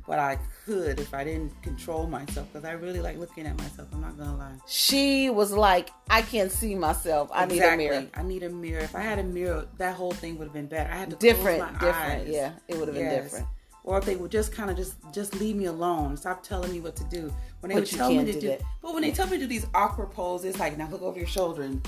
But 0.05 0.19
I 0.19 0.39
could 0.65 1.01
if 1.01 1.13
I 1.13 1.25
didn't 1.25 1.61
control 1.63 2.07
myself 2.07 2.47
because 2.53 2.63
I 2.63 2.71
really 2.71 3.01
like 3.01 3.17
looking 3.17 3.45
at 3.45 3.57
myself. 3.57 3.89
I'm 3.91 3.99
not 3.99 4.17
gonna 4.17 4.37
lie. 4.37 4.53
She 4.65 5.29
was 5.29 5.51
like, 5.51 5.89
I 6.09 6.21
can't 6.21 6.49
see 6.49 6.75
myself. 6.75 7.29
I 7.33 7.45
need 7.45 7.61
a 7.61 7.75
mirror. 7.75 8.07
I 8.13 8.23
need 8.23 8.43
a 8.43 8.49
mirror. 8.49 8.79
If 8.79 8.95
I 8.95 9.01
had 9.01 9.19
a 9.19 9.23
mirror, 9.23 9.67
that 9.79 9.95
whole 9.95 10.13
thing 10.13 10.37
would 10.37 10.45
have 10.45 10.53
been 10.53 10.67
better. 10.67 10.89
I 10.89 10.95
had 10.95 11.09
to 11.09 11.17
Different, 11.17 11.59
close 11.59 11.73
my 11.73 11.79
different. 11.79 12.21
eyes. 12.21 12.27
Yeah, 12.29 12.51
it 12.69 12.77
would 12.77 12.87
have 12.87 12.95
been 12.95 13.05
Yes. 13.05 13.23
different. 13.25 13.47
Or 13.87 13.97
if 13.97 14.03
they 14.03 14.17
would 14.17 14.31
just 14.31 14.51
kind 14.51 14.69
of 14.69 14.75
just 14.75 14.95
just 15.13 15.33
leave 15.39 15.55
me 15.55 15.65
alone, 15.65 16.17
stop 16.17 16.43
telling 16.43 16.73
me 16.73 16.81
what 16.81 16.97
to 16.97 17.05
do. 17.05 17.33
When 17.61 17.69
they 17.69 17.75
But 17.75 17.83
would 17.83 17.89
tell 17.89 18.09
me 18.13 18.25
to 18.25 18.33
do 18.33 18.41
do, 18.41 18.57
but 18.81 18.93
when 18.93 19.01
they 19.01 19.11
tell 19.11 19.27
me 19.27 19.37
to 19.37 19.43
do 19.43 19.47
these 19.47 19.65
awkward 19.73 20.11
poses, 20.11 20.59
like 20.59 20.77
now 20.77 20.89
look 20.89 21.01
over 21.01 21.17
your 21.17 21.25
shoulder, 21.27 21.61
and 21.61 21.87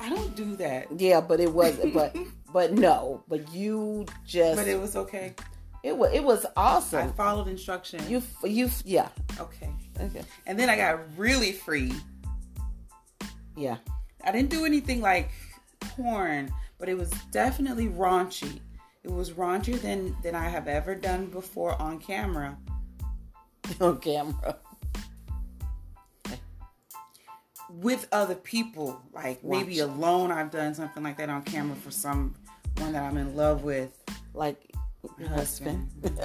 I 0.00 0.08
don't 0.08 0.34
do 0.34 0.56
that. 0.56 0.86
Yeah, 0.98 1.20
but 1.20 1.40
it 1.40 1.52
was, 1.52 1.78
but 1.92 2.16
but 2.54 2.72
no, 2.72 3.22
but 3.28 3.52
you 3.52 4.06
just 4.26 4.56
But 4.56 4.66
it 4.66 4.80
was 4.80 4.96
okay. 4.96 5.34
it 5.84 5.94
was 5.94 6.10
it 6.14 6.24
was 6.24 6.46
awesome. 6.56 7.08
I 7.08 7.12
followed 7.12 7.48
instruction. 7.48 8.00
You 8.08 8.22
you 8.42 8.70
yeah 8.86 9.08
okay? 9.38 9.68
okay 10.00 10.22
And 10.46 10.58
then 10.58 10.70
I 10.70 10.76
got 10.76 11.00
really 11.18 11.52
free. 11.52 11.92
yeah 13.58 13.76
I 14.24 14.32
didn't 14.32 14.48
do 14.48 14.64
anything 14.64 15.02
like 15.02 15.28
porn, 15.80 16.50
but 16.78 16.88
it 16.88 16.96
was 16.96 17.10
definitely 17.30 17.88
raunchy. 17.88 18.60
It 19.04 19.10
was 19.10 19.32
raunchier 19.32 19.80
than 19.80 20.16
than 20.22 20.34
I 20.34 20.48
have 20.48 20.68
ever 20.68 20.94
done 20.94 21.26
before 21.26 21.80
on 21.80 21.98
camera. 21.98 22.56
on 23.80 23.98
camera. 23.98 24.56
with 27.70 28.08
other 28.12 28.34
people. 28.34 29.00
Like 29.12 29.44
maybe 29.44 29.80
alone, 29.80 30.32
I've 30.32 30.50
done 30.50 30.74
something 30.74 31.02
like 31.02 31.18
that 31.18 31.28
on 31.28 31.42
camera 31.42 31.76
for 31.76 31.90
someone 31.90 32.34
that 32.76 33.02
I'm 33.02 33.16
in 33.16 33.36
love 33.36 33.62
with. 33.62 33.96
Like 34.34 34.72
your 35.18 35.28
husband. 35.28 35.88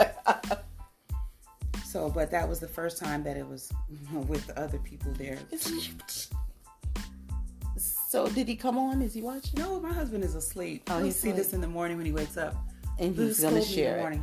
So, 1.94 2.10
but 2.10 2.32
that 2.32 2.50
was 2.50 2.60
the 2.60 2.68
first 2.68 2.98
time 2.98 3.24
that 3.24 3.38
it 3.38 3.48
was 3.48 3.72
with 4.28 4.50
other 4.58 4.80
people 4.80 5.12
there. 5.12 5.38
So 8.14 8.28
did 8.30 8.48
he 8.48 8.56
come 8.56 8.78
on? 8.78 9.02
Is 9.02 9.16
he 9.16 9.24
watching? 9.24 9.60
No, 9.60 9.80
my 9.80 9.92
husband 9.92 10.24
is 10.24 10.36
asleep. 10.36 10.84
Oh, 10.88 10.98
He'll 10.98 11.06
he's 11.06 11.16
see 11.16 11.30
asleep. 11.30 11.36
this 11.36 11.54
in 11.54 11.62
the 11.62 11.68
morning 11.68 11.98
when 11.98 12.06
he 12.06 12.12
wakes 12.12 12.38
up. 12.38 12.54
And 13.00 13.16
he's 13.16 13.40
gonna 13.40 13.54
scold 13.54 13.54
me 13.54 13.58
in 13.62 13.66
the 13.68 13.74
share 13.74 14.12
it. 14.12 14.20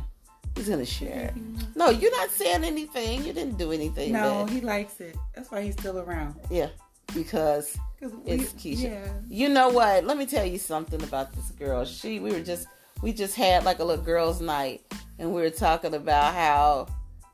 He's 0.55 0.69
gonna 0.69 0.85
share 0.85 1.21
it. 1.25 1.35
Mm-hmm. 1.35 1.77
No, 1.77 1.89
you're 1.89 2.17
not 2.17 2.29
saying 2.29 2.63
anything. 2.63 3.25
You 3.25 3.33
didn't 3.33 3.57
do 3.57 3.73
anything. 3.73 4.13
No, 4.13 4.45
bad. 4.45 4.49
he 4.53 4.61
likes 4.61 5.01
it. 5.01 5.17
That's 5.35 5.51
why 5.51 5.63
he's 5.63 5.73
still 5.73 5.99
around. 5.99 6.35
yeah, 6.49 6.69
because 7.13 7.77
we- 7.99 8.07
it's 8.27 8.53
Keisha. 8.53 8.83
Yeah. 8.83 9.11
You 9.27 9.49
know 9.49 9.67
what? 9.67 10.05
Let 10.05 10.15
me 10.17 10.25
tell 10.25 10.45
you 10.45 10.57
something 10.57 11.03
about 11.03 11.33
this 11.33 11.51
girl. 11.51 11.83
She, 11.83 12.21
we 12.21 12.31
were 12.31 12.39
just, 12.39 12.67
we 13.01 13.11
just 13.11 13.35
had 13.35 13.65
like 13.65 13.79
a 13.79 13.83
little 13.83 14.05
girls' 14.05 14.39
night, 14.39 14.83
and 15.19 15.33
we 15.33 15.41
were 15.41 15.49
talking 15.49 15.95
about 15.95 16.33
how, 16.33 16.87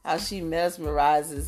how 0.04 0.18
she 0.18 0.42
mesmerizes 0.42 1.48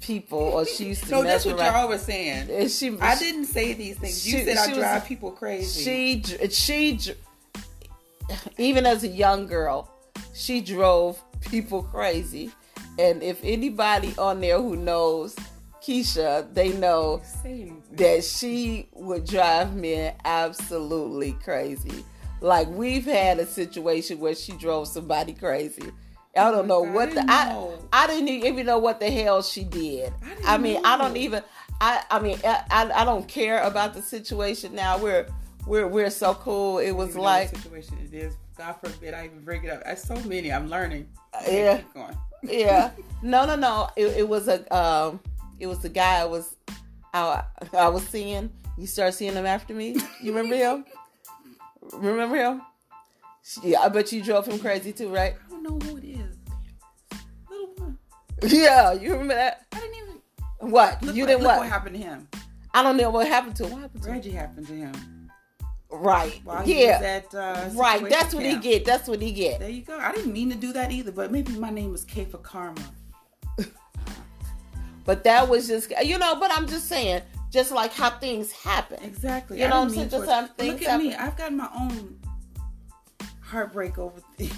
people, 0.00 0.38
or 0.38 0.64
she 0.66 0.86
used 0.86 1.04
to 1.04 1.10
No, 1.10 1.22
that's 1.22 1.44
what 1.44 1.56
mesmerize. 1.56 1.80
y'all 1.80 1.88
were 1.88 1.98
saying. 1.98 2.50
and 2.50 2.70
she, 2.70 2.96
I 3.00 3.16
didn't 3.18 3.46
say 3.46 3.72
these 3.74 3.96
things. 3.98 4.26
You 4.26 4.38
She- 4.38 4.44
said 4.44 4.56
I 4.56 4.64
she 4.66 4.70
was- 4.70 4.78
drive 4.78 5.04
people 5.06 5.30
crazy. 5.32 5.82
She, 5.82 6.48
she, 6.50 6.98
even 8.58 8.86
as 8.86 9.04
a 9.04 9.08
young 9.08 9.46
girl, 9.46 9.90
she 10.34 10.60
drove 10.60 11.22
people 11.50 11.82
crazy. 11.82 12.50
And 12.98 13.22
if 13.22 13.40
anybody 13.42 14.14
on 14.18 14.40
there 14.40 14.58
who 14.60 14.76
knows 14.76 15.34
Keisha, 15.82 16.52
they 16.52 16.70
know 16.74 17.22
that 17.92 18.22
she 18.24 18.88
would 18.92 19.24
drive 19.26 19.74
men 19.74 20.14
absolutely 20.24 21.32
crazy. 21.42 22.04
Like 22.42 22.68
we've 22.68 23.04
had 23.04 23.38
a 23.38 23.46
situation 23.46 24.18
where 24.18 24.34
she 24.34 24.52
drove 24.52 24.88
somebody 24.88 25.32
crazy. 25.32 25.90
I 26.36 26.50
don't 26.50 26.68
know 26.68 26.84
I 26.84 26.90
what 26.90 27.14
the 27.14 27.24
I 27.28 27.52
know. 27.52 27.78
I 27.92 28.06
didn't 28.06 28.28
even 28.28 28.66
know 28.66 28.78
what 28.78 29.00
the 29.00 29.10
hell 29.10 29.42
she 29.42 29.64
did. 29.64 30.12
I 30.44 30.54
I, 30.54 30.58
mean, 30.58 30.80
I 30.84 30.96
don't 30.96 31.16
even 31.16 31.42
I 31.80 32.02
I 32.10 32.20
mean 32.20 32.38
I, 32.44 32.62
I 32.70 33.02
I 33.02 33.04
don't 33.04 33.26
care 33.26 33.62
about 33.62 33.94
the 33.94 34.02
situation 34.02 34.74
now. 34.74 34.98
We're 34.98 35.26
we're 35.66 35.88
we're 35.88 36.10
so 36.10 36.34
cool. 36.34 36.78
It 36.78 36.92
was 36.92 37.10
even 37.10 37.18
know 37.18 37.24
like 37.24 37.48
situation 37.50 37.98
it 38.04 38.14
is. 38.14 38.34
God 38.56 38.74
forbid 38.74 39.14
I 39.14 39.24
even 39.24 39.40
bring 39.40 39.64
it 39.64 39.70
up. 39.70 39.82
That's 39.84 40.02
so 40.02 40.14
many. 40.24 40.52
I'm 40.52 40.68
learning. 40.68 41.08
Yeah. 41.48 41.78
Keep 41.78 41.94
going. 41.94 42.16
yeah. 42.42 42.90
No, 43.22 43.44
no, 43.44 43.54
no. 43.54 43.90
It, 43.96 44.06
it 44.16 44.28
was 44.28 44.48
a 44.48 44.74
um 44.74 45.20
it 45.58 45.66
was 45.66 45.80
the 45.80 45.90
guy 45.90 46.20
I 46.20 46.24
was 46.24 46.56
I, 47.12 47.42
I 47.76 47.88
was 47.88 48.06
seeing. 48.06 48.50
You 48.78 48.86
start 48.86 49.12
seeing 49.14 49.34
him 49.34 49.44
after 49.44 49.74
me. 49.74 49.96
You 50.22 50.32
remember 50.34 50.56
him? 50.56 50.84
Remember 51.92 52.36
him? 52.36 52.62
Yeah, 53.62 53.80
I 53.80 53.88
bet 53.88 54.12
you 54.12 54.22
drove 54.22 54.46
him 54.46 54.58
crazy 54.58 54.92
too, 54.92 55.08
right? 55.08 55.34
I 55.70 55.78
know 55.78 55.78
who 55.86 55.96
it 55.98 56.04
is. 56.04 56.36
Little 57.48 57.74
one. 57.76 57.98
Yeah, 58.42 58.92
you 58.92 59.12
remember 59.12 59.34
that? 59.34 59.66
I 59.72 59.80
didn't 59.80 59.96
even. 59.96 60.70
What? 60.70 61.02
Look 61.02 61.14
you 61.14 61.26
didn't 61.26 61.42
look 61.42 61.52
what? 61.52 61.58
what 61.60 61.68
happened 61.68 61.96
to 61.96 62.02
him. 62.02 62.28
I 62.74 62.82
don't 62.82 62.96
know 62.96 63.10
what 63.10 63.26
happened 63.26 63.56
to 63.56 63.64
him. 63.66 63.72
What 63.72 63.82
happened 63.82 64.02
to 64.02 64.08
him? 64.08 64.14
Reggie 64.14 64.30
happened 64.30 64.66
to 64.66 64.72
him. 64.72 65.30
Right. 65.90 66.40
While 66.44 66.68
yeah. 66.68 66.98
was 66.98 67.02
at 67.02 67.34
uh, 67.34 67.68
right. 67.74 68.00
situation 68.00 68.08
That's 68.08 68.34
what 68.34 68.44
he 68.44 68.56
get. 68.56 68.84
That's 68.84 69.08
what 69.08 69.22
he 69.22 69.32
get. 69.32 69.60
There 69.60 69.68
you 69.68 69.82
go. 69.82 69.98
I 69.98 70.12
didn't 70.12 70.32
mean 70.32 70.50
to 70.50 70.56
do 70.56 70.72
that 70.72 70.90
either, 70.92 71.12
but 71.12 71.32
maybe 71.32 71.52
my 71.52 71.70
name 71.70 71.90
was 71.90 72.04
K 72.04 72.24
for 72.24 72.38
Karma. 72.38 72.82
But 75.06 75.24
that 75.24 75.48
was 75.48 75.66
just 75.66 75.90
you 76.04 76.18
know. 76.18 76.36
But 76.36 76.52
I'm 76.52 76.68
just 76.68 76.86
saying, 76.86 77.22
just 77.50 77.72
like 77.72 77.92
how 77.92 78.10
things 78.10 78.52
happen. 78.52 79.02
Exactly. 79.02 79.58
You 79.58 79.64
I 79.64 79.68
know 79.68 79.88
didn't 79.88 79.96
what 79.96 80.02
I'm 80.04 80.10
saying? 80.10 80.24
Just 80.26 80.30
how 80.30 80.46
things 80.46 80.80
Look 80.80 80.88
at 80.88 81.00
me. 81.00 81.14
I've 81.14 81.36
got 81.36 81.52
my 81.52 81.68
own 81.74 82.19
heartbreak 83.50 83.98
over 83.98 84.20
there. 84.38 84.48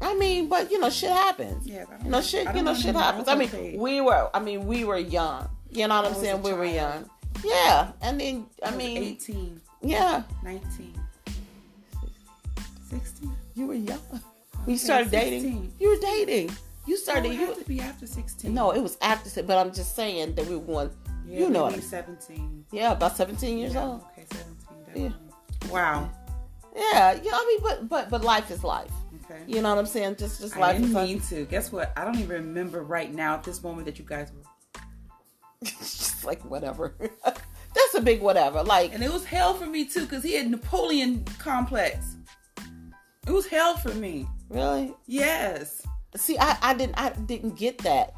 I 0.00 0.14
mean, 0.14 0.48
but 0.48 0.70
you 0.70 0.78
know, 0.78 0.90
shit 0.90 1.10
happens. 1.10 1.66
Yeah, 1.66 1.84
you 2.04 2.10
know, 2.10 2.20
shit. 2.20 2.46
I 2.46 2.54
You 2.54 2.62
know, 2.62 2.74
shit 2.74 2.94
happens. 2.94 3.28
I 3.28 3.34
mean, 3.34 3.78
we 3.78 4.00
were. 4.00 4.30
I 4.34 4.40
mean, 4.40 4.66
we 4.66 4.84
were 4.84 4.98
young. 4.98 5.48
You 5.70 5.88
know 5.88 6.02
what 6.02 6.12
I'm 6.12 6.14
saying? 6.20 6.42
We 6.42 6.52
were 6.52 6.64
young. 6.66 7.08
Yeah, 7.44 7.92
and 8.02 8.20
then 8.20 8.46
I 8.62 8.68
I 8.68 8.76
mean, 8.76 8.98
18, 9.02 9.60
yeah, 9.80 10.22
19, 10.44 10.92
16. 12.90 13.32
you 13.54 13.66
were 13.66 13.74
young. 13.74 13.98
We 14.66 14.76
started 14.76 15.10
dating. 15.10 15.72
You 15.80 15.88
were 15.90 16.00
dating. 16.00 16.50
You 16.86 16.94
No, 16.94 17.00
started. 17.00 17.32
it 17.32 17.34
you, 17.40 17.46
had 17.46 17.56
to 17.58 17.64
be 17.64 17.80
after 17.80 18.06
16. 18.06 18.52
no, 18.52 18.72
it 18.72 18.80
was 18.80 18.98
after. 19.00 19.42
But 19.42 19.56
I'm 19.58 19.72
just 19.72 19.96
saying 19.96 20.34
that 20.34 20.46
we 20.46 20.56
were 20.56 20.66
going. 20.66 20.90
Yeah, 21.26 21.38
you 21.40 21.50
know 21.50 21.66
maybe 21.68 21.78
it. 21.78 21.84
17. 21.84 22.66
Yeah, 22.72 22.92
about 22.92 23.16
17 23.16 23.56
years 23.58 23.74
Yeah, 23.74 23.84
old. 23.84 24.02
Okay, 24.12 24.26
17. 24.30 24.56
Definitely. 24.86 25.70
Wow. 25.70 26.10
Yeah, 26.74 27.14
you 27.14 27.30
know, 27.30 27.36
I 27.36 27.44
mean, 27.46 27.58
but 27.62 27.88
but 27.88 28.10
but 28.10 28.22
life 28.24 28.50
is 28.50 28.64
life. 28.64 28.90
Okay. 29.24 29.40
You 29.46 29.60
know 29.62 29.70
what 29.70 29.78
I'm 29.78 29.86
saying? 29.86 30.16
Just 30.16 30.40
just 30.40 30.56
life. 30.56 30.70
I 30.70 30.72
didn't 30.74 30.88
is 30.88 30.94
life. 30.94 31.08
mean 31.08 31.20
to. 31.20 31.44
Guess 31.44 31.70
what? 31.72 31.92
I 31.96 32.04
don't 32.04 32.16
even 32.16 32.30
remember 32.46 32.82
right 32.82 33.12
now 33.12 33.34
at 33.34 33.44
this 33.44 33.62
moment 33.62 33.86
that 33.86 33.98
you 33.98 34.04
guys 34.04 34.30
were. 34.32 34.80
Just 35.64 36.24
like 36.24 36.42
whatever. 36.44 36.94
That's 37.24 37.94
a 37.94 38.00
big 38.00 38.20
whatever. 38.20 38.62
Like 38.64 38.92
And 38.94 39.02
it 39.02 39.12
was 39.12 39.24
hell 39.24 39.54
for 39.54 39.66
me 39.66 39.84
too, 39.84 40.00
because 40.02 40.22
he 40.24 40.32
had 40.34 40.50
Napoleon 40.50 41.24
complex. 41.38 42.16
It 43.26 43.30
was 43.30 43.46
hell 43.46 43.76
for 43.76 43.94
me. 43.94 44.26
really. 44.50 44.92
Yes. 45.06 45.82
See, 46.16 46.36
I, 46.38 46.58
I 46.62 46.74
didn't 46.74 46.96
I 46.98 47.10
didn't 47.10 47.56
get 47.56 47.78
that. 47.78 48.14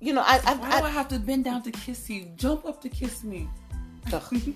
You 0.00 0.14
know, 0.14 0.22
I 0.22 0.40
I, 0.44 0.54
Why 0.54 0.70
do 0.80 0.84
I 0.84 0.88
I 0.88 0.90
have 0.90 1.08
to 1.08 1.18
bend 1.18 1.44
down 1.44 1.62
to 1.64 1.70
kiss 1.70 2.08
you? 2.08 2.30
Jump 2.36 2.64
up 2.64 2.80
to 2.82 2.88
kiss 2.88 3.22
me. 3.24 3.48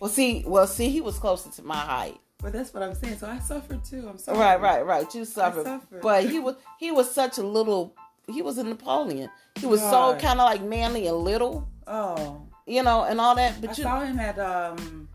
Well 0.00 0.10
see 0.10 0.44
well 0.46 0.66
see 0.66 0.90
he 0.90 1.00
was 1.00 1.18
closer 1.18 1.50
to 1.50 1.62
my 1.62 1.76
height. 1.76 2.20
But 2.44 2.52
that's 2.52 2.74
what 2.74 2.82
I'm 2.82 2.94
saying. 2.94 3.16
So 3.16 3.26
I 3.26 3.38
suffered 3.38 3.82
too. 3.82 4.06
I'm 4.06 4.18
sorry. 4.18 4.36
Right, 4.38 4.60
right, 4.60 4.84
right. 4.84 5.14
You 5.14 5.24
suffered, 5.24 5.64
suffered. 5.64 6.02
but 6.02 6.24
he 6.28 6.38
was 6.38 6.56
he 6.78 6.90
was 6.90 7.10
such 7.10 7.38
a 7.38 7.42
little. 7.42 7.96
He 8.30 8.42
was 8.42 8.58
a 8.58 8.64
Napoleon. 8.64 9.30
He 9.58 9.64
was 9.64 9.80
so 9.80 10.14
kind 10.20 10.38
of 10.40 10.44
like 10.44 10.62
manly 10.62 11.06
and 11.06 11.16
little, 11.16 11.66
Oh. 11.86 12.42
you 12.66 12.82
know, 12.82 13.04
and 13.04 13.18
all 13.18 13.34
that. 13.36 13.54
I 13.56 13.60
But 13.66 13.78
you, 13.78 13.84
saw 13.84 14.00
him 14.00 14.18
at 14.18 14.38
um 14.38 15.08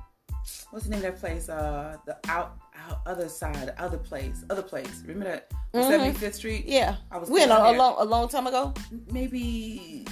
what's 0.72 0.86
the 0.86 0.90
name 0.92 1.06
of 1.06 1.12
that 1.12 1.20
place? 1.20 1.50
Uh 1.50 1.98
the 2.08 2.18
out 2.28 2.58
out 2.76 3.02
other 3.06 3.30
side, 3.30 3.76
other 3.78 4.00
place. 4.00 4.44
Other 4.50 4.64
place. 4.64 5.04
Remember 5.06 5.26
that 5.26 5.52
Mhm. 5.76 5.88
75th 6.16 6.34
Street? 6.34 6.66
yeah, 6.66 6.96
I 7.12 7.20
was 7.20 7.30
we 7.30 7.44
a, 7.44 7.48
down 7.48 7.76
a 7.76 7.78
long 7.78 7.96
a 8.00 8.06
long 8.06 8.28
time 8.28 8.48
ago. 8.48 8.74
maybe 9.12 10.04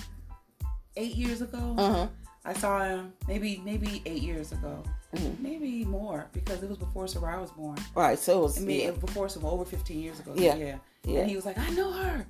eight 0.95 1.15
years 1.15 1.41
ago. 1.41 1.73
Uh 1.79 1.93
huh. 1.93 2.07
I 2.45 2.53
saw 2.53 2.83
him 2.85 3.11
maybe 3.27 3.59
maybe 3.65 4.03
eight 4.05 4.21
years 4.21 4.51
ago. 4.51 4.83
Mhm. 5.15 5.39
Maybe 5.39 5.85
more 5.85 6.27
because 6.33 6.61
it 6.63 6.69
was 6.69 6.77
before 6.77 7.07
Sarah 7.07 7.39
was 7.39 7.51
born. 7.51 7.77
Right. 7.95 8.19
So 8.19 8.39
it 8.39 8.41
was 8.43 8.57
I 8.57 8.61
mean, 8.61 8.81
yeah. 8.81 8.91
before 8.91 9.29
some 9.29 9.45
over 9.45 9.63
15 9.65 9.99
years 9.99 10.19
ago. 10.19 10.33
Yeah. 10.35 10.55
yeah. 10.55 10.77
Yeah. 11.05 11.19
And 11.21 11.29
he 11.29 11.35
was 11.35 11.45
like, 11.45 11.57
I 11.57 11.69
know 11.71 11.91
her. 11.91 12.25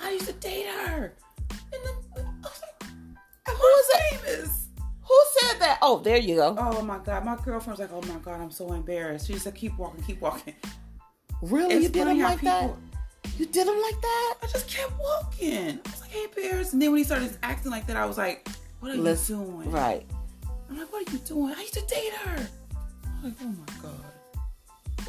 I 0.00 0.10
used 0.12 0.26
to 0.26 0.32
date 0.34 0.66
her. 0.66 1.14
And 1.50 1.82
then 1.84 1.94
I 2.16 2.20
was 2.42 2.62
like, 2.62 3.56
Who 3.56 3.66
is 3.66 4.20
famous? 4.20 4.66
Who 5.08 5.18
said 5.40 5.58
that? 5.60 5.78
Oh, 5.80 6.00
there 6.00 6.18
you 6.18 6.36
go. 6.36 6.54
Oh 6.58 6.82
my 6.82 6.98
God. 6.98 7.24
My 7.24 7.36
girlfriend's 7.42 7.80
like, 7.80 7.90
oh 7.92 8.02
my 8.02 8.18
God, 8.22 8.40
I'm 8.42 8.50
so 8.50 8.74
embarrassed. 8.74 9.26
She 9.26 9.38
said, 9.38 9.54
keep 9.54 9.78
walking, 9.78 10.04
keep 10.04 10.20
walking. 10.20 10.52
really? 11.40 11.74
It's 11.76 11.84
you 11.84 11.88
did 11.88 12.06
him 12.08 12.18
like 12.20 12.42
that? 12.42 12.70
You 13.38 13.46
did 13.46 13.66
him 13.66 13.80
like 13.80 14.00
that? 14.02 14.34
I 14.42 14.46
just 14.48 14.68
kept 14.68 14.92
walking. 15.00 15.80
I 15.86 15.90
was 15.90 16.00
like, 16.02 16.10
hey, 16.10 16.26
Paris. 16.26 16.74
And 16.74 16.82
then 16.82 16.90
when 16.90 16.98
he 16.98 17.04
started 17.04 17.34
acting 17.42 17.70
like 17.70 17.86
that, 17.86 17.96
I 17.96 18.04
was 18.04 18.18
like, 18.18 18.46
what 18.80 18.92
are 18.92 18.96
Let's- 18.96 19.30
you 19.30 19.36
doing? 19.36 19.70
Right. 19.70 20.04
I'm 20.70 20.78
like, 20.78 20.92
what 20.92 21.08
are 21.08 21.12
you 21.12 21.18
doing? 21.20 21.54
I 21.56 21.60
used 21.60 21.74
to 21.74 21.80
date 21.86 22.12
her. 22.12 22.48
I'm 23.06 23.24
like, 23.24 23.34
oh 23.42 23.46
my 23.46 23.82
god. 23.82 23.92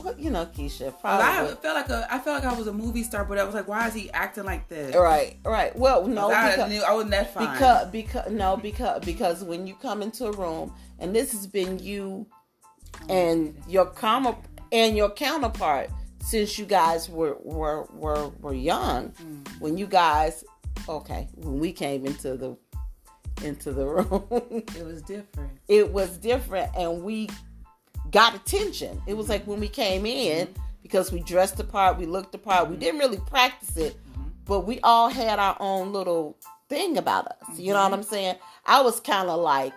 Well, 0.04 0.16
you 0.18 0.30
know, 0.30 0.46
Keisha, 0.46 0.98
Probably. 1.01 1.25
I 1.25 1.56
felt 1.56 1.75
like 1.75 1.89
a, 1.89 2.08
I 2.10 2.20
felt 2.20 2.42
like 2.44 2.54
I 2.54 2.58
was 2.58 2.68
a 2.68 2.74
movie 2.74 3.04
star, 3.04 3.25
but 3.25 3.38
I 3.38 3.44
was 3.44 3.54
like, 3.54 3.68
why 3.68 3.86
is 3.88 3.94
he 3.94 4.10
acting 4.12 4.46
like 4.46 4.70
this? 4.70 4.96
Right, 4.96 5.38
right. 5.44 5.75
Well, 5.75 6.08
no, 6.08 6.32
I 6.32 6.51
because, 6.51 6.70
knew 6.70 6.82
I 6.82 6.94
wasn't 6.94 7.12
that 7.12 7.34
fine. 7.34 7.51
because 7.51 7.88
because 7.92 8.32
no 8.32 8.56
because 8.56 9.04
because 9.04 9.44
when 9.44 9.68
you 9.68 9.75
come 9.75 10.01
into 10.01 10.28
a 10.28 10.32
room 10.32 10.74
and 11.00 11.13
this 11.13 11.34
has 11.34 11.46
been 11.48 11.80
you 11.80 12.25
and 13.10 13.56
your 13.68 13.88
comma 13.88 14.38
and 14.72 14.96
your 14.96 15.10
counterpart 15.10 15.89
since 16.24 16.58
you 16.58 16.66
guys 16.66 17.10
were 17.10 17.36
were 17.44 17.86
were, 17.94 18.30
were 18.39 18.54
young 18.54 19.10
Mm. 19.22 19.48
when 19.60 19.78
you 19.78 19.86
guys 19.88 20.44
okay 20.88 21.28
when 21.36 21.60
we 21.60 21.72
came 21.74 22.06
into 22.06 22.38
the 22.38 22.56
into 23.43 23.72
the 23.72 23.86
room 23.88 24.24
it 24.31 24.86
was 24.86 25.01
different. 25.01 25.51
it 25.67 25.91
was 25.91 26.17
different 26.17 26.72
and 26.77 27.03
we 27.03 27.29
got 28.12 28.36
attention 28.36 29.01
it 29.08 29.15
was 29.15 29.29
like 29.29 29.46
when 29.46 29.60
we 29.60 29.67
came 29.67 30.05
in 30.05 30.48
because 30.81 31.12
we 31.12 31.19
dressed 31.22 31.58
the 31.58 31.63
part 31.63 31.98
we 31.98 32.05
looked 32.05 32.31
the 32.31 32.38
part 32.38 32.69
we 32.69 32.75
didn't 32.75 33.00
really 33.00 33.19
practice 33.27 33.77
it 33.77 33.96
but 34.46 34.62
we 34.62 34.79
all 34.81 35.10
had 35.10 35.39
our 35.39 35.55
own 35.60 35.91
little 35.93 36.38
thing 36.69 36.98
about 36.98 37.27
us 37.27 37.60
you 37.60 37.74
know 37.74 37.84
what 37.84 37.93
i'm 37.93 38.03
saying 38.03 38.36
i 38.65 38.81
was 38.81 39.00
kind 39.00 39.29
of 39.29 39.39
like 39.39 39.74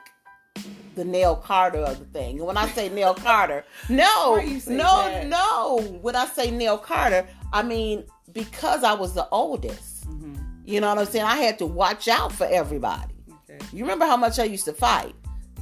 the 0.95 1.05
Nell 1.05 1.37
Carter 1.37 1.79
of 1.79 1.99
the 1.99 2.05
thing. 2.07 2.39
And 2.39 2.47
when 2.47 2.57
I 2.57 2.69
say 2.69 2.89
Nell 2.89 3.15
Carter, 3.15 3.65
no, 3.89 4.35
Why 4.37 4.43
you 4.43 4.61
say 4.61 4.77
no, 4.77 4.85
that? 4.85 5.27
no. 5.27 5.81
When 6.03 6.17
I 6.17 6.27
say 6.27 6.51
Nell 6.51 6.79
Carter, 6.79 7.27
I 7.53 7.63
mean 7.63 8.05
because 8.33 8.85
I 8.85 8.95
was 8.95 9.15
the 9.15 9.29
oldest. 9.31 10.09
Mm-hmm. 10.09 10.37
You 10.65 10.81
know 10.81 10.89
what 10.89 10.99
I'm 10.99 11.07
saying? 11.07 11.25
I 11.25 11.37
had 11.37 11.59
to 11.59 11.67
watch 11.67 12.09
out 12.09 12.33
for 12.33 12.47
everybody. 12.47 13.12
Okay. 13.55 13.67
You 13.73 13.85
remember 13.85 14.07
how 14.07 14.17
much 14.17 14.39
I 14.39 14.45
used 14.45 14.65
to 14.67 14.73
fight? 14.73 15.15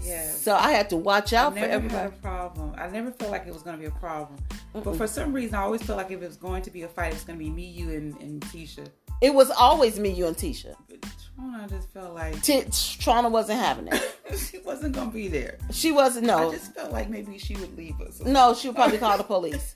Yeah. 0.03 0.31
So 0.31 0.55
I 0.55 0.71
had 0.71 0.89
to 0.91 0.97
watch 0.97 1.33
out 1.33 1.53
for 1.53 1.59
everybody. 1.59 1.95
had 1.95 2.07
a 2.07 2.17
problem. 2.17 2.75
I 2.79 2.89
never 2.89 3.11
felt 3.11 3.31
like 3.31 3.47
it 3.47 3.53
was 3.53 3.63
going 3.63 3.77
to 3.77 3.81
be 3.81 3.87
a 3.87 3.91
problem. 3.91 4.39
But 4.73 4.97
for 4.97 5.07
some 5.07 5.33
reason, 5.33 5.57
I 5.57 5.63
always 5.63 5.83
felt 5.83 5.99
like 5.99 6.11
if 6.11 6.23
it 6.23 6.27
was 6.27 6.37
going 6.37 6.63
to 6.63 6.71
be 6.71 6.83
a 6.83 6.89
fight, 6.89 7.13
it's 7.13 7.25
going 7.25 7.39
to 7.39 7.45
be 7.45 7.51
me, 7.51 7.65
you, 7.65 7.91
and, 7.91 8.19
and 8.21 8.41
Tisha. 8.43 8.89
It 9.21 9.35
was 9.35 9.51
always 9.51 9.99
me, 9.99 10.11
you, 10.11 10.27
and 10.27 10.37
Tisha. 10.37 10.75
But 10.89 11.03
Trona 11.03 11.69
just 11.69 11.93
felt 11.93 12.15
like 12.15 12.41
T- 12.43 12.63
Trona 12.63 13.31
wasn't 13.31 13.61
having 13.61 13.89
it. 13.89 14.17
she 14.39 14.59
wasn't 14.61 14.95
going 14.95 15.09
to 15.09 15.15
be 15.15 15.29
there. 15.29 15.59
She 15.71 15.93
wasn't. 15.93 16.27
No, 16.27 16.49
I 16.49 16.53
just 16.53 16.75
felt 16.75 16.93
like 16.93 17.11
maybe 17.11 17.37
she 17.37 17.55
would 17.57 17.77
leave 17.77 18.01
us. 18.01 18.21
no. 18.21 18.55
She 18.55 18.69
would 18.69 18.77
probably 18.77 18.99
call 18.99 19.19
the 19.19 19.25
police, 19.25 19.75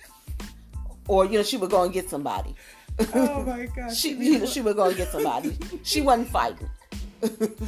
or 1.07 1.27
you 1.27 1.39
know, 1.39 1.43
she 1.43 1.59
would 1.59 1.71
go 1.71 1.83
and 1.83 1.93
get 1.93 2.09
somebody. 2.09 2.55
Oh 3.15 3.43
my 3.43 3.67
God. 3.67 3.91
she 3.95 4.15
She 4.15 4.25
you 4.25 4.39
know, 4.39 4.47
she 4.47 4.61
would 4.63 4.77
go 4.77 4.85
and 4.87 4.97
get 4.97 5.09
somebody. 5.09 5.57
She 5.83 6.01
wasn't 6.01 6.29
fighting. 6.29 6.69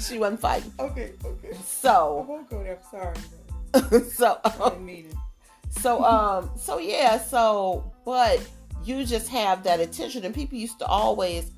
She 0.00 0.18
wasn't 0.18 0.40
fighting. 0.40 0.72
Okay, 0.78 1.12
okay. 1.24 1.56
So 1.64 2.24
I 2.24 2.30
won't 2.30 2.50
go 2.50 2.62
there. 2.62 2.78
Sorry. 2.90 3.16
so 4.10 4.38
I 4.44 4.50
didn't 4.70 4.84
mean 4.86 5.06
it. 5.10 5.16
so 5.82 6.02
um 6.04 6.50
so 6.56 6.78
yeah 6.78 7.18
so 7.18 7.92
but 8.04 8.40
you 8.84 9.04
just 9.04 9.28
have 9.28 9.62
that 9.64 9.80
attention 9.80 10.24
and 10.24 10.34
people 10.34 10.56
used 10.56 10.78
to 10.78 10.86
always 10.86 11.50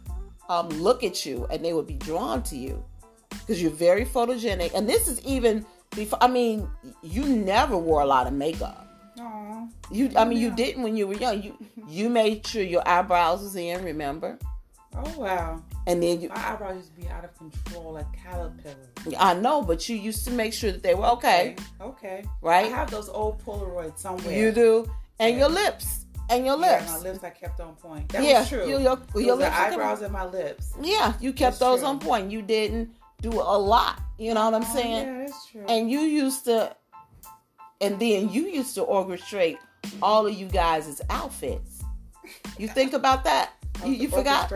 um 0.48 0.68
look 0.70 1.04
at 1.04 1.24
you 1.26 1.46
and 1.50 1.64
they 1.64 1.72
would 1.72 1.86
be 1.86 1.94
drawn 1.98 2.42
to 2.42 2.56
you 2.56 2.82
because 3.30 3.60
you're 3.62 3.70
very 3.70 4.04
photogenic 4.04 4.72
and 4.74 4.88
this 4.88 5.06
is 5.06 5.20
even 5.24 5.64
before 5.94 6.18
i 6.22 6.26
mean 6.26 6.68
you 7.02 7.22
never 7.24 7.76
wore 7.76 8.00
a 8.00 8.06
lot 8.06 8.26
of 8.26 8.32
makeup 8.32 8.88
Aw. 9.20 9.66
you 9.92 10.10
i 10.16 10.24
mean 10.24 10.38
you 10.38 10.50
didn't 10.50 10.82
when 10.82 10.96
you 10.96 11.06
were 11.06 11.14
young 11.14 11.40
you 11.42 11.54
you 11.88 12.08
made 12.08 12.44
sure 12.46 12.62
your 12.62 12.82
eyebrows 12.88 13.42
was 13.42 13.54
in 13.54 13.84
remember 13.84 14.38
Oh, 14.96 15.18
wow. 15.20 15.62
And 15.88 16.02
then 16.02 16.21
you 16.21 16.28
My 16.28 16.52
eyebrows 16.52 16.76
used 16.76 16.95
to 16.95 17.00
be 17.02 17.09
out 17.09 17.25
of 17.25 17.33
control 17.37 17.92
like 17.95 18.07
caterpillars. 18.12 19.14
i 19.18 19.35
know 19.35 19.62
but 19.62 19.88
you 19.88 19.97
used 19.97 20.25
to 20.26 20.30
make 20.30 20.52
sure 20.52 20.71
that 20.71 20.83
they 20.83 20.95
were 20.95 21.07
okay 21.16 21.57
Okay. 21.80 22.25
right 22.42 22.66
I 22.66 22.68
have 22.68 22.90
those 22.90 23.09
old 23.09 23.42
Polaroids 23.45 23.99
somewhere. 23.99 24.37
you 24.38 24.52
do 24.52 24.88
and 25.18 25.33
Yeah. 25.35 25.40
your 25.40 25.49
lips 25.49 26.04
and 26.31 26.44
your 26.46 26.57
Yeah, 26.61 26.66
lips 26.79 26.87
my 26.92 26.98
lips 26.98 27.24
I 27.24 27.31
kept 27.31 27.59
on 27.61 27.74
point. 27.77 28.09
That 28.11 28.22
yeah 28.22 28.40
was 28.40 28.48
true. 28.51 28.66
your, 28.68 28.81
your, 28.81 28.98
your 28.98 28.98
was 28.98 29.24
the 29.24 29.35
lips 29.37 29.57
eyebrows 29.57 30.03
and 30.03 30.12
my 30.12 30.27
lips. 30.27 30.72
Yeah, 30.83 31.14
you 31.20 31.33
kept 31.33 31.59
That's 31.59 31.59
those 31.59 31.79
true. 31.81 31.88
on 31.88 31.98
point. 31.98 32.31
You 32.31 32.42
didn't 32.42 32.90
do 33.22 33.33
a 33.33 33.59
lot. 33.59 34.01
You 34.18 34.35
know 34.35 34.44
what 34.51 34.55
I'm 34.61 34.68
Oh, 34.70 34.74
saying? 34.74 35.07
yeah, 35.07 35.18
that's 35.27 35.46
true. 35.51 35.64
And 35.68 35.90
you 35.90 36.01
used 36.01 36.44
to, 36.44 36.77
and 37.81 37.98
then 37.98 38.29
you 38.29 38.42
used 38.61 38.74
to 38.74 38.83
orchestrate 38.85 39.57
all 40.03 40.27
of 40.27 40.35
you 40.35 40.46
guys' 40.46 41.01
outfits. 41.09 41.83
You 42.59 42.68
think 42.68 42.92
about 42.92 43.24
that? 43.24 43.53
You, 43.87 43.92
you 43.92 44.09
forgot? 44.09 44.51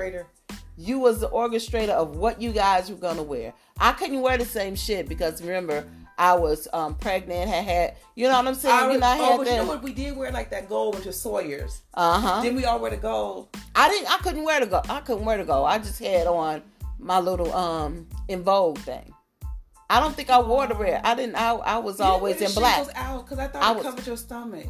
You 0.76 0.98
was 0.98 1.20
the 1.20 1.28
orchestrator 1.28 1.90
of 1.90 2.16
what 2.16 2.40
you 2.40 2.52
guys 2.52 2.90
were 2.90 2.96
gonna 2.96 3.22
wear. 3.22 3.52
I 3.78 3.92
couldn't 3.92 4.20
wear 4.22 4.38
the 4.38 4.44
same 4.44 4.74
shit 4.74 5.08
because 5.08 5.42
remember 5.42 5.86
I 6.18 6.34
was 6.34 6.68
um, 6.72 6.94
pregnant, 6.94 7.48
had 7.50 7.64
had, 7.64 7.94
you 8.14 8.28
know 8.28 8.36
what 8.36 8.46
I'm 8.46 8.54
saying? 8.54 8.74
I 8.74 8.86
was, 8.86 9.02
I 9.02 9.18
oh, 9.18 9.24
had 9.24 9.36
but 9.38 9.46
you 9.46 9.56
know 9.56 9.66
what? 9.66 9.82
We 9.82 9.92
did 9.92 10.16
wear 10.16 10.30
like 10.30 10.50
that 10.50 10.68
gold, 10.68 10.94
which 10.94 11.06
was 11.06 11.20
Sawyer's. 11.20 11.82
Uh 11.94 12.20
huh. 12.20 12.42
Then 12.42 12.54
we 12.54 12.64
all 12.64 12.78
wear 12.80 12.90
the 12.90 12.96
gold. 12.96 13.48
I 13.74 13.88
didn't. 13.88 14.12
I 14.12 14.18
couldn't 14.18 14.44
wear 14.44 14.60
the 14.60 14.66
gold. 14.66 14.86
I 14.88 15.00
couldn't 15.00 15.24
wear 15.24 15.38
the 15.38 15.44
gold. 15.44 15.66
I 15.66 15.78
just 15.78 15.98
had 15.98 16.26
on 16.26 16.62
my 16.98 17.18
little 17.18 17.52
um 17.52 18.06
En 18.28 18.42
Vogue 18.42 18.78
thing. 18.78 19.12
I 19.90 20.00
don't 20.00 20.14
think 20.14 20.30
I 20.30 20.40
wore 20.40 20.66
the 20.66 20.74
red. 20.74 21.02
I 21.04 21.14
didn't. 21.14 21.36
I, 21.36 21.52
I 21.54 21.78
was 21.78 21.98
You 21.98 22.06
always 22.06 22.40
in 22.40 22.52
black. 22.52 22.88
out 22.94 23.24
because 23.24 23.38
I 23.38 23.48
thought 23.48 23.62
I 23.62 23.72
it 23.72 23.76
was- 23.76 23.84
covered 23.84 24.06
your 24.06 24.16
stomach. 24.16 24.68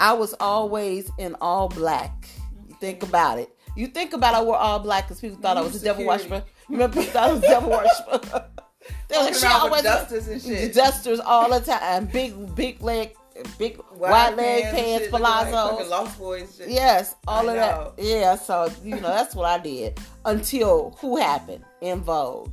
I 0.00 0.12
was 0.12 0.34
always 0.40 1.10
in 1.18 1.36
all 1.40 1.68
black. 1.68 2.28
You 2.68 2.76
think 2.80 3.02
about 3.02 3.38
it. 3.38 3.53
You 3.76 3.88
think 3.88 4.12
about 4.12 4.34
I 4.34 4.42
wore 4.42 4.56
all 4.56 4.78
black 4.78 5.04
because 5.04 5.20
people 5.20 5.38
thought 5.38 5.56
I 5.56 5.60
was 5.60 5.80
a 5.80 5.84
devil 5.84 6.06
worshiper. 6.06 6.44
Remember 6.68 7.00
people 7.00 7.12
thought 7.12 7.30
I 7.30 7.32
was 7.32 7.42
a 7.42 7.48
devil 7.48 7.70
worshiper. 7.70 8.20
they 9.08 9.18
were 9.18 9.24
like, 9.24 9.34
she 9.34 9.46
always 9.46 9.82
dusters 9.82 10.28
and 10.28 10.40
shit. 10.40 10.74
dusters 10.74 11.20
all 11.20 11.50
the 11.50 11.64
time. 11.64 12.06
Big 12.06 12.54
big 12.54 12.80
leg, 12.82 13.16
big 13.58 13.80
wide, 13.96 14.36
leg 14.36 14.64
pants, 14.64 15.10
looking 15.10 15.20
like 15.20 15.46
palazzos. 15.46 15.70
fucking 15.70 15.90
Lost 15.90 16.18
Boys 16.18 16.56
shit. 16.56 16.68
Yes, 16.68 17.16
all 17.26 17.48
I 17.48 17.52
of 17.52 17.58
know. 17.58 17.92
that. 17.96 18.04
Yeah, 18.04 18.36
so 18.36 18.70
you 18.82 18.94
know 18.96 19.08
that's 19.08 19.34
what 19.34 19.46
I 19.46 19.58
did 19.62 19.98
until 20.24 20.96
who 21.00 21.16
happened 21.16 21.64
En 21.82 22.00
Vogue. 22.00 22.50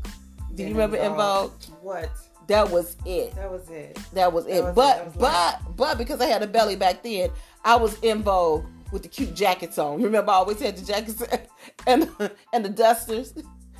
Do 0.55 0.63
you 0.63 0.69
remember 0.69 0.97
En 0.97 1.13
Vogue? 1.15 1.51
What? 1.81 2.09
That 2.47 2.69
was 2.69 2.97
it. 3.05 3.33
That 3.35 3.49
was 3.49 3.69
it. 3.69 3.97
That 4.13 4.33
was 4.33 4.45
it. 4.47 4.61
was 4.61 4.71
it. 4.71 4.75
but 4.75 4.97
That 4.97 5.05
was 5.05 5.15
but 5.15 5.77
but 5.77 5.97
because 5.97 6.19
I 6.19 6.25
had 6.25 6.41
a 6.41 6.47
belly 6.47 6.75
back 6.75 7.03
then, 7.03 7.29
I 7.63 7.75
was 7.75 7.97
in 8.01 8.23
Vogue 8.23 8.65
with 8.91 9.03
the 9.03 9.09
cute 9.09 9.33
jackets 9.35 9.77
on. 9.77 10.01
Remember, 10.01 10.31
I 10.31 10.35
always 10.35 10.59
had 10.59 10.77
the 10.77 10.85
jackets 10.85 11.23
and 11.87 12.09
and 12.53 12.65
the 12.65 12.69
dusters. 12.69 13.33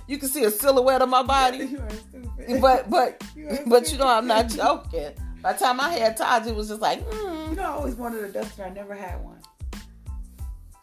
You 0.07 0.17
can 0.17 0.29
see 0.29 0.43
a 0.43 0.51
silhouette 0.51 1.01
of 1.01 1.09
my 1.09 1.23
body. 1.23 1.57
You 1.71 1.79
are 1.79 1.89
stupid. 1.89 2.61
But 2.61 2.89
but 2.89 3.23
You 3.35 3.59
but 3.67 3.91
you 3.91 3.97
know 3.97 4.07
I'm 4.07 4.27
not 4.27 4.49
joking. 4.49 5.11
By 5.41 5.53
the 5.53 5.59
time 5.59 5.79
I 5.79 5.89
had 5.93 6.17
Taj, 6.17 6.45
it 6.47 6.55
was 6.55 6.67
just 6.67 6.81
like, 6.81 7.03
mm. 7.09 7.49
You 7.49 7.55
know, 7.55 7.63
I 7.63 7.67
always 7.67 7.95
wanted 7.95 8.23
a 8.23 8.29
duster. 8.29 8.63
I 8.63 8.69
never 8.69 8.93
had 8.93 9.23
one. 9.23 9.39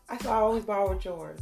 I 0.08 0.16
so 0.18 0.30
I 0.30 0.36
always 0.36 0.64
borrowed 0.64 1.04
yours. 1.04 1.38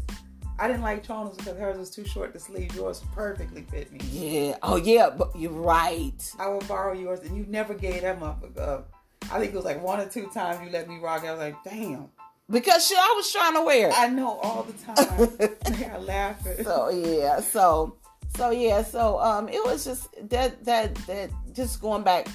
I 0.58 0.68
didn't 0.68 0.82
like 0.82 1.06
Chona's 1.06 1.36
because 1.36 1.58
hers 1.58 1.76
was 1.76 1.90
too 1.90 2.04
short 2.04 2.32
to 2.32 2.40
sleeve. 2.40 2.74
Yours 2.74 3.02
perfectly 3.14 3.62
fit 3.70 3.92
me. 3.92 4.00
yeah, 4.10 4.56
oh 4.62 4.76
yeah, 4.76 5.10
but 5.10 5.30
you're 5.36 5.52
right. 5.52 6.32
I 6.38 6.48
would 6.48 6.66
borrow 6.66 6.94
yours, 6.94 7.20
and 7.20 7.36
you 7.36 7.44
never 7.48 7.74
gave 7.74 8.02
that 8.02 8.18
motherfucker 8.18 8.58
up. 8.58 8.92
I 9.30 9.38
think 9.38 9.52
it 9.52 9.56
was 9.56 9.64
like 9.64 9.82
one 9.82 10.00
or 10.00 10.08
two 10.08 10.28
times 10.32 10.60
you 10.64 10.70
let 10.70 10.88
me 10.88 10.98
rock. 10.98 11.24
it. 11.24 11.28
I 11.28 11.32
was 11.32 11.40
like, 11.40 11.56
damn. 11.64 12.08
Because 12.50 12.86
shit, 12.86 12.96
I 12.98 13.12
was 13.16 13.32
trying 13.32 13.54
to 13.54 13.62
wear 13.64 13.88
it. 13.88 13.94
I 13.98 14.08
know 14.08 14.38
all 14.38 14.62
the 14.62 14.72
time. 14.84 15.90
I 15.92 15.98
laugh 15.98 16.46
at 16.46 16.64
so 16.64 16.90
yeah 16.90 17.40
so 17.40 17.96
so 18.36 18.50
yeah 18.50 18.82
so 18.82 19.18
um 19.18 19.48
it 19.48 19.64
was 19.64 19.84
just 19.84 20.08
that 20.30 20.64
that 20.64 20.94
that 21.06 21.30
just 21.52 21.80
going 21.80 22.02
back 22.04 22.28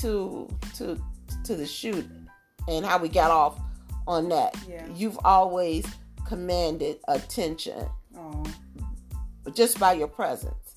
to 0.00 0.48
to 0.76 0.98
to 1.44 1.54
the 1.56 1.66
shoot 1.66 2.06
and 2.68 2.86
how 2.86 2.96
we 2.98 3.08
got 3.08 3.30
off 3.30 3.58
on 4.06 4.28
that 4.30 4.56
Yeah. 4.68 4.86
you've 4.94 5.18
always 5.24 5.84
commanded 6.26 6.98
attention 7.08 7.86
Oh, 8.16 8.44
just 9.54 9.78
by 9.80 9.92
your 9.94 10.06
presence 10.08 10.76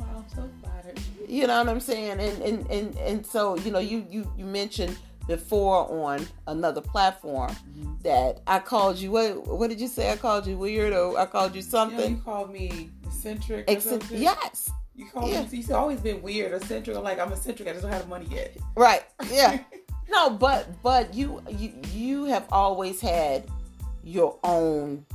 wow, 0.00 0.24
so 0.34 0.48
flattered. 0.62 1.00
you 1.28 1.46
know 1.46 1.58
what 1.58 1.68
i'm 1.68 1.80
saying 1.80 2.18
and 2.18 2.42
and 2.42 2.66
and, 2.70 2.96
and 2.98 3.26
so 3.26 3.56
you 3.58 3.70
know 3.70 3.78
you 3.78 4.04
you 4.10 4.30
you 4.36 4.44
mentioned 4.44 4.96
before 5.26 5.90
on 5.90 6.26
another 6.48 6.80
platform 6.80 7.50
mm-hmm. 7.50 7.94
that 8.02 8.40
i 8.46 8.58
called 8.58 8.98
you 8.98 9.10
what 9.10 9.46
what 9.46 9.70
did 9.70 9.80
you 9.80 9.86
say 9.88 10.10
i 10.10 10.16
called 10.16 10.46
you 10.46 10.56
weird 10.56 10.92
or 10.92 11.18
i 11.18 11.24
called 11.24 11.54
you 11.54 11.60
You 11.60 11.66
know, 11.66 11.70
something 11.70 12.16
you 12.16 12.22
called 12.22 12.52
me 12.52 12.90
eccentric. 13.06 13.70
Something. 13.80 14.20
yes 14.20 14.70
You 14.94 15.06
called 15.06 15.30
Yeah. 15.30 15.42
me. 15.42 15.48
You've 15.52 15.70
always 15.72 16.00
been 16.00 16.20
weird, 16.22 16.52
eccentric. 16.52 16.96
Like, 16.98 17.18
I'm 17.18 17.32
eccentric. 17.32 17.68
I 17.68 17.72
just 17.72 17.82
don't 17.82 17.92
have 17.92 18.02
the 18.02 18.08
money 18.08 18.26
yet. 18.30 18.56
Right. 18.76 19.04
Yeah. 19.30 19.60
no, 20.10 20.30
but 20.30 20.68
but 20.82 21.14
you 21.14 21.42
you 21.48 21.72
you 21.92 22.24
have 22.24 22.46
always 22.52 23.00
had 23.00 23.48
your 24.04 24.38
own 24.44 25.06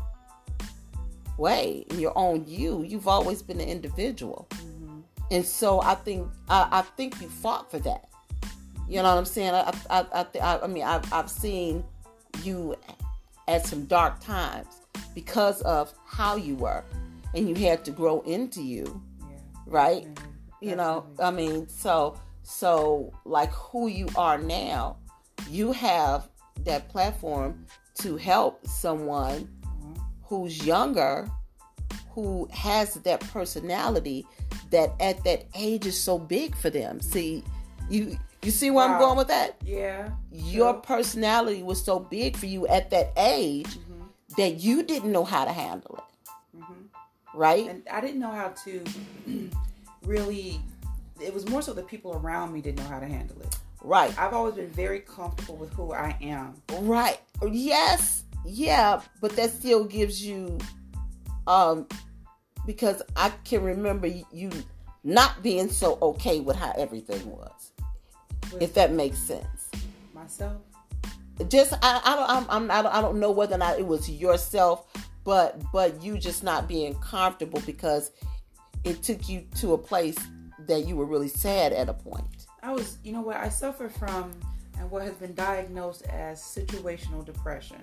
way, 1.37 1.85
your 1.93 2.17
own 2.17 2.45
you. 2.47 2.83
You've 2.83 3.07
always 3.07 3.43
been 3.43 3.59
an 3.59 3.69
individual, 3.69 4.47
mm-hmm. 4.51 5.01
and 5.29 5.45
so 5.45 5.81
I 5.81 5.95
think 5.95 6.27
I, 6.49 6.67
I 6.71 6.81
think 6.81 7.21
you 7.21 7.29
fought 7.29 7.69
for 7.69 7.79
that. 7.79 8.09
You 8.87 8.97
know 8.97 9.09
what 9.09 9.17
I'm 9.17 9.25
saying? 9.25 9.53
I 9.53 9.73
I 9.89 10.05
I, 10.13 10.25
I, 10.41 10.59
I 10.63 10.67
mean 10.67 10.83
I've 10.83 11.11
I've 11.13 11.29
seen 11.29 11.83
you 12.43 12.75
at 13.47 13.65
some 13.65 13.85
dark 13.85 14.19
times 14.19 14.67
because 15.13 15.61
of 15.63 15.93
how 16.05 16.35
you 16.35 16.55
were, 16.55 16.83
and 17.33 17.47
you 17.49 17.55
had 17.55 17.83
to 17.85 17.91
grow 17.91 18.21
into 18.21 18.61
you 18.61 19.01
Yeah. 19.19 19.25
right? 19.65 20.03
definitely, 20.15 20.69
you 20.69 20.75
know 20.75 21.05
i 21.19 21.29
mean 21.31 21.67
so 21.69 22.17
So, 22.47 23.11
like 23.25 23.51
who 23.51 23.89
you 23.89 24.07
are 24.15 24.37
now, 24.37 24.95
you 25.49 25.73
have 25.73 26.29
that 26.63 26.87
platform 26.87 27.65
to 27.95 28.15
help 28.15 28.65
someone 28.65 29.49
mm-hmm. 29.61 29.93
who's 30.23 30.65
younger, 30.65 31.29
who 32.11 32.47
has 32.53 32.93
that 32.93 33.19
personality 33.19 34.25
that 34.71 34.95
at 35.01 35.21
that 35.25 35.43
age 35.55 35.85
is 35.85 35.99
so 35.99 36.17
big 36.17 36.55
for 36.55 36.69
them. 36.69 37.01
See, 37.01 37.43
you 37.89 38.17
you 38.43 38.51
see 38.51 38.71
where 38.71 38.87
I'm 38.87 38.99
going 38.99 39.17
with 39.17 39.27
that? 39.29 39.55
Yeah. 39.65 40.09
Your 40.31 40.73
True. 40.73 40.81
personality 40.83 41.63
was 41.63 41.83
so 41.83 41.99
big 41.99 42.37
for 42.37 42.45
you 42.45 42.67
at 42.67 42.89
that 42.91 43.11
age 43.17 43.67
Mm-hmm. 43.67 44.03
that 44.37 44.59
you 44.59 44.83
didn't 44.83 45.11
know 45.11 45.23
how 45.23 45.45
to 45.45 45.51
handle 45.51 45.95
it. 45.97 46.61
Right? 47.33 47.67
and 47.69 47.83
I 47.91 48.01
didn't 48.01 48.19
know 48.19 48.31
how 48.31 48.49
to 48.65 48.83
really. 50.05 50.59
It 51.19 51.33
was 51.33 51.47
more 51.49 51.61
so 51.61 51.73
the 51.73 51.83
people 51.83 52.13
around 52.15 52.51
me 52.53 52.61
didn't 52.61 52.77
know 52.83 52.89
how 52.89 52.99
to 52.99 53.07
handle 53.07 53.39
it. 53.41 53.55
right. 53.83 54.17
I've 54.19 54.33
always 54.33 54.53
been 54.55 54.69
very 54.69 54.99
comfortable 54.99 55.55
with 55.55 55.71
who 55.73 55.91
I 55.93 56.15
am. 56.21 56.55
Right. 56.81 57.19
Yes. 57.51 58.23
Yeah, 58.45 59.01
but 59.21 59.31
that 59.35 59.51
still 59.51 59.83
gives 59.83 60.23
you 60.25 60.57
um 61.47 61.87
because 62.65 63.01
I 63.15 63.29
can 63.45 63.63
remember 63.63 64.07
you 64.07 64.51
not 65.03 65.41
being 65.43 65.69
so 65.69 65.97
okay 66.01 66.39
with 66.39 66.55
how 66.55 66.73
everything 66.77 67.29
was. 67.29 67.71
If 68.59 68.73
that 68.75 68.91
makes 68.91 69.17
sense. 69.17 69.69
myself, 70.13 70.61
Just 71.49 71.73
I, 71.81 72.01
I 72.03 72.15
don't 72.15 72.29
I'm, 72.29 72.45
I'm 72.49 72.71
I 72.71 72.81
don't 72.81 72.93
I 72.95 73.01
don't 73.01 73.19
know 73.19 73.31
whether 73.31 73.55
or 73.55 73.59
not 73.59 73.79
it 73.79 73.85
was 73.85 74.09
yourself, 74.09 74.87
but 75.23 75.61
but 75.71 76.01
you 76.01 76.17
just 76.17 76.43
not 76.43 76.67
being 76.67 76.95
comfortable 76.95 77.61
because 77.65 78.11
it 78.83 79.03
took 79.03 79.27
you 79.27 79.43
to 79.55 79.73
a 79.73 79.77
place 79.77 80.17
that 80.67 80.87
you 80.87 80.95
were 80.95 81.05
really 81.05 81.27
sad 81.27 81.73
at 81.73 81.89
a 81.89 81.93
point. 81.93 82.47
I 82.61 82.71
was, 82.71 82.97
you 83.03 83.13
know 83.13 83.21
what, 83.21 83.37
I 83.37 83.49
suffer 83.49 83.89
from 83.89 84.31
and 84.79 84.89
what 84.91 85.01
has 85.03 85.13
been 85.13 85.33
diagnosed 85.33 86.05
as 86.07 86.41
situational 86.41 87.25
depression, 87.25 87.77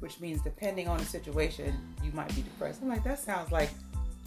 which 0.00 0.20
means 0.20 0.42
depending 0.42 0.88
on 0.88 0.98
the 0.98 1.04
situation, 1.04 1.74
you 2.02 2.12
might 2.12 2.34
be 2.34 2.42
depressed. 2.42 2.80
I'm 2.82 2.88
like, 2.88 3.04
that 3.04 3.18
sounds 3.18 3.50
like 3.50 3.70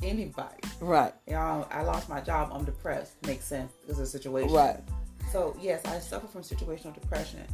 anybody. 0.03 0.61
Right. 0.79 1.13
You 1.27 1.33
know, 1.33 1.67
I 1.71 1.83
lost 1.83 2.09
my 2.09 2.21
job, 2.21 2.49
I'm 2.53 2.65
depressed. 2.65 3.13
Makes 3.25 3.45
sense 3.45 3.71
because 3.81 3.99
of 3.99 4.05
the 4.05 4.11
situation. 4.11 4.51
Right. 4.51 4.79
So 5.31 5.55
yes, 5.61 5.85
I 5.85 5.99
suffer 5.99 6.27
from 6.27 6.41
situational 6.41 6.93
depression, 6.93 7.45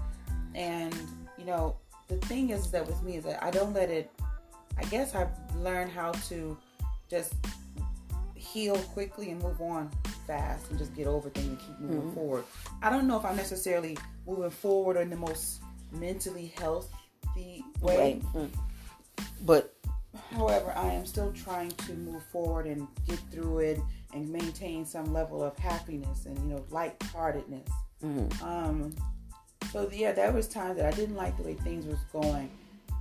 and 0.53 0.95
you 1.38 1.45
know 1.45 1.75
the 2.07 2.17
thing 2.17 2.51
is 2.51 2.71
that 2.71 2.85
with 2.88 3.01
me 3.03 3.17
is 3.17 3.23
that 3.25 3.43
I 3.43 3.51
don't 3.51 3.73
let 3.73 3.89
it. 3.89 4.11
I 4.77 4.83
guess 4.85 5.15
I've 5.15 5.29
learned 5.57 5.91
how 5.91 6.11
to 6.29 6.57
just 7.09 7.33
heal 8.35 8.75
quickly 8.93 9.31
and 9.31 9.41
move 9.41 9.59
on 9.61 9.89
fast 10.27 10.69
and 10.69 10.79
just 10.79 10.93
get 10.95 11.07
over 11.07 11.29
things 11.29 11.47
and 11.47 11.59
keep 11.59 11.79
moving 11.79 12.11
forward. 12.13 12.43
I 12.81 12.89
don't 12.89 13.07
know 13.07 13.17
if 13.17 13.25
I'm 13.25 13.35
necessarily 13.35 13.97
moving 14.25 14.49
forward 14.49 14.97
in 14.97 15.09
the 15.09 15.15
most 15.15 15.61
mentally 15.91 16.53
healthy 16.57 17.63
way. 17.81 17.97
Right. 17.97 18.33
Mm. 18.33 18.49
But 19.41 19.75
However, 20.31 20.73
I 20.75 20.93
am 20.93 21.05
still 21.05 21.31
trying 21.33 21.71
to 21.71 21.93
move 21.93 22.23
forward 22.31 22.67
and 22.67 22.88
get 23.07 23.19
through 23.31 23.59
it 23.59 23.79
and 24.15 24.30
maintain 24.30 24.86
some 24.86 25.13
level 25.13 25.43
of 25.43 25.58
happiness 25.58 26.25
and 26.25 26.38
you 26.39 26.56
know 26.56 26.65
lightheartedness. 26.71 27.69
mhm. 28.04 28.41
Um, 28.41 28.95
so 29.71 29.89
yeah, 29.91 30.13
there 30.13 30.32
was 30.32 30.47
times 30.47 30.78
that 30.78 30.86
I 30.86 30.95
didn't 30.95 31.15
like 31.15 31.36
the 31.38 31.43
way 31.43 31.54
things 31.54 31.86
was 31.86 31.99
going. 32.12 32.49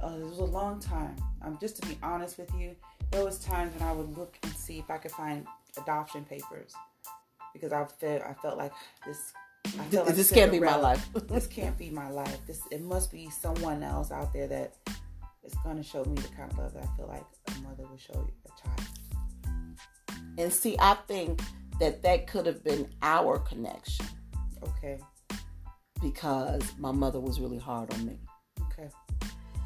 Uh, 0.02 0.16
it 0.18 0.24
was 0.24 0.38
a 0.38 0.44
long 0.44 0.80
time. 0.80 1.16
Um, 1.42 1.56
just 1.60 1.80
to 1.80 1.88
be 1.88 1.96
honest 2.02 2.36
with 2.36 2.52
you, 2.58 2.74
there 3.10 3.24
was 3.24 3.38
times 3.38 3.72
when 3.78 3.88
I 3.88 3.92
would 3.92 4.16
look 4.18 4.36
and 4.42 4.52
see 4.52 4.78
if 4.78 4.90
I 4.90 4.98
could 4.98 5.12
find 5.12 5.46
adoption 5.76 6.24
papers 6.24 6.72
because 7.52 7.72
I 7.72 7.84
felt 7.84 8.22
I 8.22 8.34
felt 8.34 8.58
like 8.58 8.72
this. 9.06 9.32
I 9.66 9.84
felt 9.84 10.06
like 10.06 10.16
this 10.16 10.30
can't 10.30 10.50
be 10.52 10.60
my 10.60 10.76
life. 10.76 11.08
this 11.28 11.46
can't 11.46 11.78
be 11.78 11.90
my 11.90 12.10
life. 12.10 12.38
This 12.46 12.60
it 12.70 12.82
must 12.82 13.10
be 13.12 13.30
someone 13.30 13.82
else 13.82 14.10
out 14.10 14.32
there 14.32 14.48
that 14.48 14.74
is 15.44 15.54
going 15.62 15.76
to 15.76 15.82
show 15.82 16.04
me 16.04 16.14
the 16.16 16.28
kind 16.28 16.50
of 16.50 16.58
love 16.58 16.74
that 16.74 16.82
I 16.84 16.96
feel 16.96 17.06
like 17.06 17.24
a 17.48 17.60
mother 17.62 17.84
would 17.90 18.00
show 18.00 18.28
a 18.46 18.60
child. 18.60 18.88
And 20.38 20.52
see, 20.52 20.76
I 20.78 20.94
think 21.06 21.40
that 21.80 22.02
that 22.02 22.26
could 22.26 22.46
have 22.46 22.62
been 22.64 22.88
our 23.02 23.38
connection. 23.38 24.06
Okay, 24.62 24.98
because 26.02 26.72
my 26.78 26.92
mother 26.92 27.20
was 27.20 27.40
really 27.40 27.58
hard 27.58 27.92
on 27.94 28.06
me, 28.06 28.18
okay, 28.62 28.88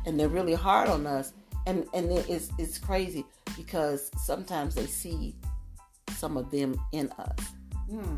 and 0.07 0.19
they're 0.19 0.29
really 0.29 0.55
hard 0.55 0.89
on 0.89 1.07
us. 1.07 1.33
And 1.67 1.87
and 1.95 2.11
it's 2.11 2.51
it's 2.59 2.79
crazy 2.79 3.25
because 3.57 4.11
sometimes 4.17 4.75
they 4.75 4.87
see 4.87 5.37
some 6.11 6.37
of 6.37 6.51
them 6.51 6.79
in 6.93 7.11
us. 7.19 7.39
hmm, 7.91 8.17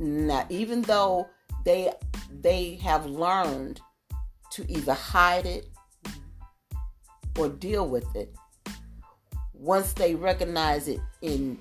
Now, 0.00 0.46
even 0.50 0.82
though 0.82 1.28
they 1.64 1.92
they 2.40 2.74
have 2.76 3.06
learned 3.06 3.80
to 4.50 4.70
either 4.70 4.94
hide 4.94 5.46
it 5.46 5.68
or 7.38 7.48
deal 7.48 7.88
with 7.88 8.14
it, 8.16 8.34
once 9.62 9.92
they 9.92 10.14
recognize 10.14 10.88
it 10.88 11.00
in 11.22 11.56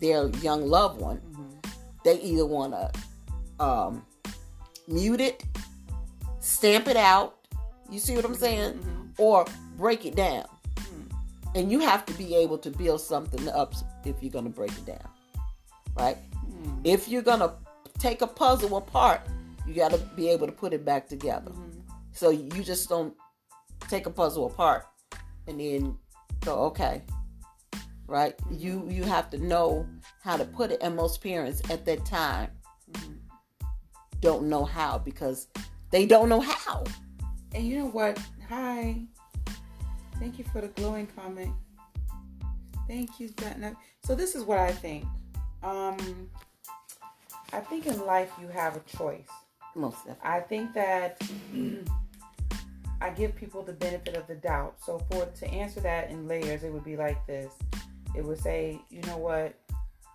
their 0.00 0.28
young 0.38 0.66
loved 0.66 1.00
one, 1.00 1.18
mm-hmm. 1.18 1.70
they 2.04 2.20
either 2.20 2.44
want 2.44 2.72
to 2.72 3.64
um, 3.64 4.04
mute 4.88 5.20
it, 5.20 5.44
stamp 6.40 6.88
it 6.88 6.96
out. 6.96 7.36
You 7.90 8.00
see 8.00 8.16
what 8.16 8.24
I'm 8.24 8.34
saying? 8.34 8.74
Mm-hmm. 8.74 8.90
Mm-hmm. 8.90 9.22
Or 9.22 9.46
break 9.76 10.04
it 10.04 10.16
down. 10.16 10.46
Mm. 10.76 11.12
And 11.54 11.72
you 11.72 11.80
have 11.80 12.04
to 12.06 12.12
be 12.14 12.34
able 12.34 12.58
to 12.58 12.70
build 12.70 13.00
something 13.00 13.48
up 13.48 13.74
if 14.04 14.16
you're 14.20 14.32
going 14.32 14.44
to 14.44 14.50
break 14.50 14.72
it 14.72 14.86
down. 14.86 15.08
Right? 15.96 16.16
Mm. 16.46 16.80
If 16.84 17.08
you're 17.08 17.22
going 17.22 17.40
to 17.40 17.52
take 17.98 18.20
a 18.20 18.26
puzzle 18.26 18.76
apart, 18.76 19.20
you 19.66 19.74
got 19.74 19.92
to 19.92 19.98
be 20.16 20.28
able 20.28 20.46
to 20.46 20.52
put 20.52 20.72
it 20.72 20.84
back 20.84 21.08
together. 21.08 21.52
So 22.12 22.30
you 22.30 22.62
just 22.64 22.88
don't 22.88 23.14
take 23.88 24.06
a 24.06 24.10
puzzle 24.10 24.46
apart 24.46 24.86
and 25.46 25.60
then 25.60 25.96
go, 26.44 26.54
okay. 26.66 27.02
Right? 28.08 28.34
You 28.50 28.88
you 28.88 29.04
have 29.04 29.30
to 29.30 29.38
know 29.38 29.86
how 30.22 30.36
to 30.36 30.44
put 30.44 30.72
it 30.72 30.78
and 30.80 30.96
most 30.96 31.22
parents 31.22 31.62
at 31.70 31.84
that 31.84 32.04
time 32.04 32.50
don't 34.20 34.48
know 34.48 34.64
how 34.64 34.98
because 34.98 35.46
they 35.90 36.06
don't 36.06 36.28
know 36.28 36.40
how. 36.40 36.84
And 37.54 37.64
you 37.64 37.78
know 37.78 37.88
what? 37.88 38.18
Hi. 38.48 39.02
Thank 40.18 40.38
you 40.38 40.44
for 40.52 40.60
the 40.60 40.68
glowing 40.68 41.06
comment. 41.14 41.52
Thank 42.88 43.20
you. 43.20 43.30
So 44.04 44.14
this 44.14 44.34
is 44.34 44.42
what 44.42 44.58
I 44.58 44.72
think. 44.72 45.04
Um, 45.62 46.30
I 47.52 47.60
think 47.60 47.86
in 47.86 48.04
life 48.04 48.30
you 48.40 48.48
have 48.48 48.76
a 48.76 48.80
choice. 48.80 49.28
Most 49.74 49.98
definitely. 49.98 50.30
I 50.30 50.40
think 50.40 50.74
that 50.74 51.20
I 53.00 53.10
give 53.10 53.36
people 53.36 53.62
the 53.62 53.72
benefit 53.72 54.16
of 54.16 54.26
the 54.26 54.34
doubt. 54.34 54.76
So 54.84 54.98
for 55.10 55.26
to 55.26 55.48
answer 55.48 55.80
that 55.80 56.10
in 56.10 56.26
layers, 56.26 56.64
it 56.64 56.72
would 56.72 56.84
be 56.84 56.96
like 56.96 57.24
this. 57.26 57.52
It 58.18 58.24
would 58.24 58.40
say, 58.40 58.80
you 58.90 59.00
know 59.02 59.16
what? 59.16 59.54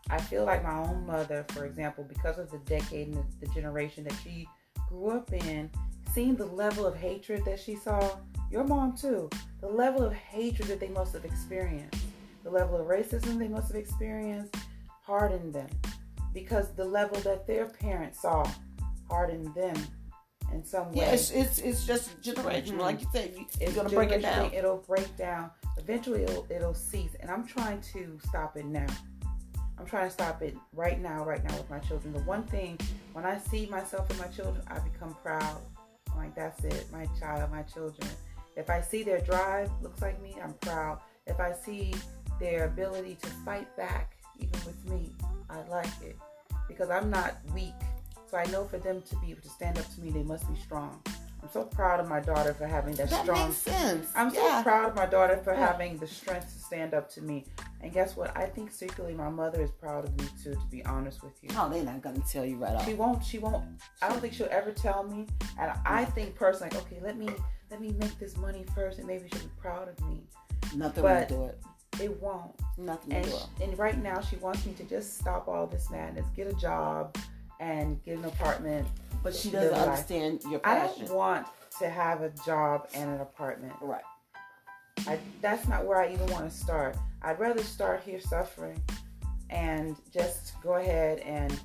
I 0.09 0.19
feel 0.19 0.43
like 0.43 0.61
my 0.61 0.77
own 0.77 1.05
mother, 1.05 1.45
for 1.51 1.63
example, 1.63 2.03
because 2.03 2.37
of 2.37 2.51
the 2.51 2.57
decade 2.59 3.07
and 3.07 3.15
the, 3.15 3.47
the 3.47 3.53
generation 3.53 4.03
that 4.03 4.15
she 4.21 4.45
grew 4.89 5.11
up 5.11 5.31
in, 5.31 5.69
seeing 6.13 6.35
the 6.35 6.45
level 6.45 6.85
of 6.85 6.97
hatred 6.97 7.45
that 7.45 7.61
she 7.61 7.77
saw, 7.77 8.17
your 8.51 8.65
mom 8.65 8.97
too, 8.97 9.29
the 9.61 9.69
level 9.69 10.03
of 10.03 10.11
hatred 10.11 10.67
that 10.67 10.81
they 10.81 10.89
must 10.89 11.13
have 11.13 11.23
experienced, 11.23 12.03
the 12.43 12.49
level 12.49 12.75
of 12.75 12.87
racism 12.87 13.37
they 13.37 13.47
must 13.47 13.69
have 13.69 13.77
experienced, 13.77 14.53
hardened 15.01 15.53
them. 15.53 15.69
Because 16.33 16.73
the 16.73 16.83
level 16.83 17.21
that 17.21 17.47
their 17.47 17.67
parents 17.67 18.21
saw 18.21 18.45
hardened 19.09 19.55
them 19.55 19.77
in 20.53 20.63
some 20.63 20.91
way. 20.91 21.05
Yeah, 21.05 21.11
it's, 21.11 21.31
it's 21.31 21.59
it's 21.59 21.85
just 21.85 22.21
generational. 22.21 22.77
Mhm. 22.77 22.79
Like 22.79 23.01
you 23.01 23.07
said, 23.11 23.33
you, 23.37 23.45
It's 23.59 23.73
gonna 23.75 23.89
break 23.89 24.11
it 24.11 24.21
down. 24.21 24.51
It'll 24.53 24.83
break 24.87 25.15
down. 25.17 25.51
Eventually, 25.77 26.23
it'll 26.23 26.45
it'll 26.49 26.73
cease. 26.73 27.15
And 27.19 27.29
I'm 27.29 27.45
trying 27.45 27.81
to 27.93 28.19
stop 28.27 28.55
it 28.57 28.65
now. 28.65 28.87
I'm 29.79 29.85
trying 29.85 30.07
to 30.07 30.13
stop 30.13 30.41
it 30.41 30.55
right 30.73 31.01
now, 31.01 31.25
right 31.25 31.43
now 31.43 31.55
with 31.57 31.69
my 31.69 31.79
children. 31.79 32.13
The 32.13 32.19
one 32.19 32.43
thing, 32.43 32.79
when 33.13 33.25
I 33.25 33.37
see 33.39 33.65
myself 33.65 34.09
and 34.09 34.19
my 34.19 34.27
children, 34.27 34.63
I 34.67 34.79
become 34.79 35.15
proud. 35.23 35.57
I'm 36.11 36.17
like, 36.17 36.35
that's 36.35 36.63
it, 36.63 36.85
my 36.91 37.07
child, 37.19 37.51
my 37.51 37.63
children. 37.63 38.07
If 38.55 38.69
I 38.69 38.81
see 38.81 39.01
their 39.03 39.19
drive 39.19 39.69
looks 39.81 40.01
like 40.01 40.21
me, 40.21 40.35
I'm 40.41 40.53
proud. 40.61 40.99
If 41.25 41.39
I 41.39 41.53
see 41.53 41.95
their 42.39 42.65
ability 42.65 43.17
to 43.23 43.27
fight 43.43 43.75
back, 43.75 44.15
even 44.39 44.59
with 44.65 44.89
me, 44.89 45.11
I 45.49 45.57
like 45.69 46.01
it 46.03 46.17
because 46.67 46.89
I'm 46.89 47.09
not 47.09 47.37
weak. 47.53 47.73
So 48.33 48.39
I 48.39 48.45
know 48.45 48.63
for 48.63 48.79
them 48.79 48.99
to 49.11 49.15
be 49.17 49.29
able 49.29 49.43
to 49.43 49.49
stand 49.49 49.77
up 49.77 49.85
to 49.93 50.01
me, 50.01 50.09
they 50.09 50.23
must 50.23 50.51
be 50.51 50.59
strong. 50.59 50.99
I'm 51.43 51.49
so 51.51 51.65
proud 51.65 51.99
of 51.99 52.09
my 52.09 52.19
daughter 52.19 52.51
for 52.55 52.65
having 52.65 52.95
that, 52.95 53.11
That 53.11 53.25
strong 53.25 53.49
makes 53.49 53.57
sense. 53.59 54.07
I'm 54.15 54.31
so 54.31 54.63
proud 54.63 54.89
of 54.89 54.95
my 54.95 55.05
daughter 55.05 55.37
for 55.43 55.53
Yeah. 55.53 55.67
having 55.67 55.99
the 55.99 56.07
strength 56.07 56.51
to 56.51 56.59
stand 56.59 56.95
up 56.95 57.07
to 57.11 57.21
me. 57.21 57.45
And 57.81 57.93
guess 57.93 58.15
what? 58.17 58.35
I 58.35 58.47
think 58.47 58.71
secretly 58.71 59.13
my 59.13 59.29
mother 59.29 59.61
is 59.61 59.69
proud 59.69 60.05
of 60.05 60.19
me 60.19 60.25
too, 60.43 60.55
to 60.55 60.65
be 60.71 60.83
honest 60.83 61.21
with 61.21 61.33
you. 61.43 61.49
Oh, 61.55 61.69
they're 61.69 61.83
not 61.83 62.01
gonna 62.01 62.23
tell 62.27 62.43
you 62.43 62.57
right 62.57 62.73
off. 62.73 62.85
She 62.87 62.95
won't 62.95 63.23
she 63.23 63.37
won't 63.37 63.65
I 64.01 64.09
don't 64.09 64.19
think 64.19 64.33
she'll 64.33 64.47
ever 64.49 64.71
tell 64.71 65.03
me. 65.03 65.27
And 65.59 65.71
I 65.85 66.03
think 66.05 66.33
personally, 66.33 66.71
like, 66.75 66.85
okay, 66.87 66.99
let 67.03 67.15
me 67.17 67.29
let 67.69 67.79
me 67.81 67.91
make 67.99 68.17
this 68.17 68.35
money 68.35 68.65
first 68.73 68.97
and 68.97 69.05
maybe 69.05 69.29
she'll 69.31 69.41
be 69.43 69.51
proud 69.61 69.89
of 69.89 69.99
me. 70.09 70.23
Nothing 70.75 71.03
but- 71.03 71.29
will 71.29 71.37
do 71.37 71.43
it. 71.51 71.59
It 72.01 72.19
won't. 72.19 72.59
Nothing 72.79 73.13
And, 73.13 73.25
to 73.25 73.29
do. 73.29 73.37
sh- 73.37 73.61
and 73.61 73.77
right 73.77 74.01
now, 74.01 74.19
she 74.19 74.35
wants 74.37 74.65
me 74.65 74.73
to 74.73 74.83
just 74.85 75.19
stop 75.19 75.47
all 75.47 75.67
this 75.67 75.91
madness, 75.91 76.25
get 76.35 76.47
a 76.47 76.53
job, 76.53 77.15
and 77.59 78.03
get 78.03 78.17
an 78.17 78.25
apartment. 78.25 78.87
But 79.23 79.35
she 79.35 79.49
doesn't 79.49 79.71
life. 79.71 79.81
understand 79.87 80.41
your 80.49 80.59
I 80.63 80.75
passion. 80.79 81.05
don't 81.07 81.15
want 81.15 81.47
to 81.79 81.89
have 81.89 82.21
a 82.21 82.29
job 82.45 82.87
and 82.93 83.09
an 83.09 83.21
apartment. 83.21 83.73
right. 83.81 84.01
I, 85.07 85.17
that's 85.41 85.67
not 85.67 85.85
where 85.85 85.99
I 86.01 86.13
even 86.13 86.27
want 86.27 86.49
to 86.49 86.55
start. 86.55 86.95
I'd 87.21 87.39
rather 87.39 87.63
start 87.63 88.03
here 88.05 88.19
suffering 88.19 88.81
and 89.49 89.95
just 90.13 90.53
go 90.61 90.75
ahead 90.75 91.19
and 91.19 91.57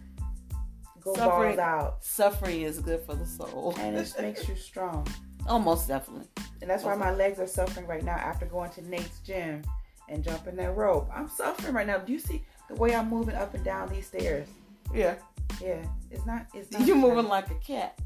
go 1.01 1.15
Suffering. 1.15 1.57
balls 1.57 1.59
out. 1.59 2.05
Suffering 2.05 2.63
is 2.63 2.79
good 2.81 3.01
for 3.05 3.15
the 3.15 3.27
soul. 3.27 3.75
And 3.79 3.97
it 3.97 4.13
makes 4.21 4.49
you 4.49 4.57
strong. 4.57 5.07
oh, 5.49 5.59
most 5.59 5.89
definitely. 5.89 6.27
And 6.63 6.71
that's 6.71 6.85
why 6.85 6.95
my 6.95 7.13
legs 7.13 7.39
are 7.39 7.47
suffering 7.47 7.87
right 7.87 8.03
now 8.03 8.17
after 8.17 8.47
going 8.47 8.71
to 8.73 8.89
Nate's 8.89 9.21
gym 9.21 9.63
and 10.09 10.25
jumping 10.25 10.57
that 10.57 10.75
rope. 10.77 11.09
I'm 11.15 11.29
suffering 11.29 11.75
right 11.75 11.87
now. 11.87 11.99
Do 11.99 12.13
you 12.13 12.19
see 12.19 12.43
the 12.69 12.75
way 12.75 12.95
I'm 12.95 13.09
moving 13.11 13.35
up 13.35 13.55
and 13.55 13.65
down 13.65 13.89
these 13.91 14.07
stairs? 14.07 14.49
Yeah. 14.95 15.17
Yeah, 15.61 15.85
it's 16.11 16.27
not. 16.27 16.47
It's 16.55 16.71
not. 16.71 16.87
You're 16.87 16.97
moving 16.97 17.29
like 17.29 17.51
a 17.51 17.55
cat. 17.57 17.99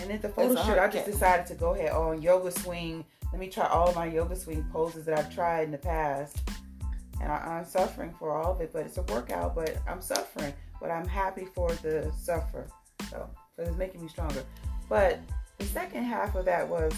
And 0.00 0.10
at 0.10 0.22
the 0.22 0.28
photo 0.28 0.54
shoot, 0.64 0.78
I 0.78 0.88
just 0.88 1.04
cat. 1.04 1.06
decided 1.06 1.46
to 1.46 1.54
go 1.54 1.74
ahead 1.74 1.92
on 1.92 2.20
yoga 2.20 2.50
swing. 2.50 3.04
Let 3.32 3.40
me 3.40 3.48
try 3.48 3.66
all 3.66 3.92
my 3.94 4.06
yoga 4.06 4.36
swing 4.36 4.66
poses 4.72 5.04
that 5.06 5.18
I've 5.18 5.34
tried 5.34 5.64
in 5.64 5.70
the 5.70 5.78
past. 5.78 6.38
And 7.20 7.30
I, 7.30 7.36
I'm 7.36 7.64
suffering 7.64 8.14
for 8.18 8.36
all 8.36 8.52
of 8.52 8.60
it, 8.60 8.72
but 8.72 8.84
it's 8.84 8.98
a 8.98 9.02
workout. 9.02 9.54
But 9.54 9.76
I'm 9.86 10.00
suffering, 10.00 10.52
but 10.80 10.90
I'm 10.90 11.06
happy 11.06 11.46
for 11.54 11.72
the 11.76 12.12
suffer. 12.20 12.66
So, 13.10 13.28
because 13.56 13.70
it's 13.70 13.78
making 13.78 14.02
me 14.02 14.08
stronger. 14.08 14.44
But 14.88 15.20
the 15.58 15.66
second 15.66 16.04
half 16.04 16.34
of 16.34 16.44
that 16.46 16.68
was 16.68 16.92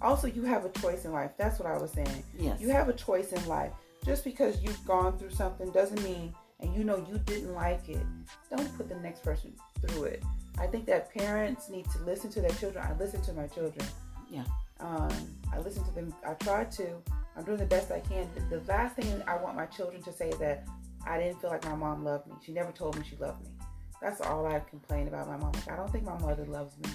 also 0.00 0.26
you 0.26 0.42
have 0.42 0.64
a 0.64 0.70
choice 0.70 1.04
in 1.04 1.12
life. 1.12 1.32
That's 1.36 1.58
what 1.58 1.68
I 1.68 1.76
was 1.78 1.90
saying. 1.92 2.24
Yes. 2.38 2.60
You 2.60 2.70
have 2.70 2.88
a 2.88 2.92
choice 2.92 3.32
in 3.32 3.46
life. 3.46 3.72
Just 4.04 4.24
because 4.24 4.62
you've 4.62 4.84
gone 4.86 5.18
through 5.18 5.30
something 5.30 5.70
doesn't 5.70 6.02
mean, 6.02 6.34
and 6.60 6.74
you 6.74 6.84
know 6.84 7.04
you 7.08 7.18
didn't 7.18 7.54
like 7.54 7.88
it, 7.88 8.04
don't 8.50 8.76
put 8.76 8.88
the 8.88 8.96
next 8.96 9.22
person 9.22 9.52
through 9.86 10.04
it. 10.04 10.22
I 10.58 10.66
think 10.66 10.86
that 10.86 11.12
parents 11.12 11.68
need 11.68 11.84
to 11.90 11.98
listen 12.04 12.30
to 12.30 12.40
their 12.40 12.50
children. 12.50 12.84
I 12.86 12.96
listen 12.98 13.20
to 13.22 13.32
my 13.34 13.46
children. 13.46 13.86
Yeah. 14.30 14.44
Um, 14.80 15.10
I 15.52 15.58
listen 15.58 15.84
to 15.84 15.94
them. 15.94 16.14
I 16.26 16.34
try 16.34 16.64
to. 16.64 16.88
I'm 17.36 17.44
doing 17.44 17.58
the 17.58 17.66
best 17.66 17.90
I 17.92 18.00
can. 18.00 18.28
The, 18.50 18.62
last 18.66 18.96
thing 18.96 19.22
I 19.26 19.36
want 19.36 19.56
my 19.56 19.66
children 19.66 20.02
to 20.02 20.12
say 20.12 20.30
is 20.30 20.38
that 20.38 20.66
I 21.06 21.18
didn't 21.18 21.40
feel 21.40 21.50
like 21.50 21.64
my 21.64 21.74
mom 21.74 22.04
loved 22.04 22.26
me. 22.26 22.34
She 22.44 22.52
never 22.52 22.72
told 22.72 22.96
me 22.96 23.04
she 23.08 23.16
loved 23.16 23.42
me. 23.42 23.50
That's 24.00 24.20
all 24.22 24.46
I 24.46 24.60
complain 24.60 25.08
about 25.08 25.28
my 25.28 25.36
mom. 25.36 25.52
Like, 25.52 25.70
I 25.70 25.76
don't 25.76 25.90
think 25.90 26.04
my 26.04 26.18
mother 26.18 26.46
loves 26.46 26.74
me. 26.78 26.90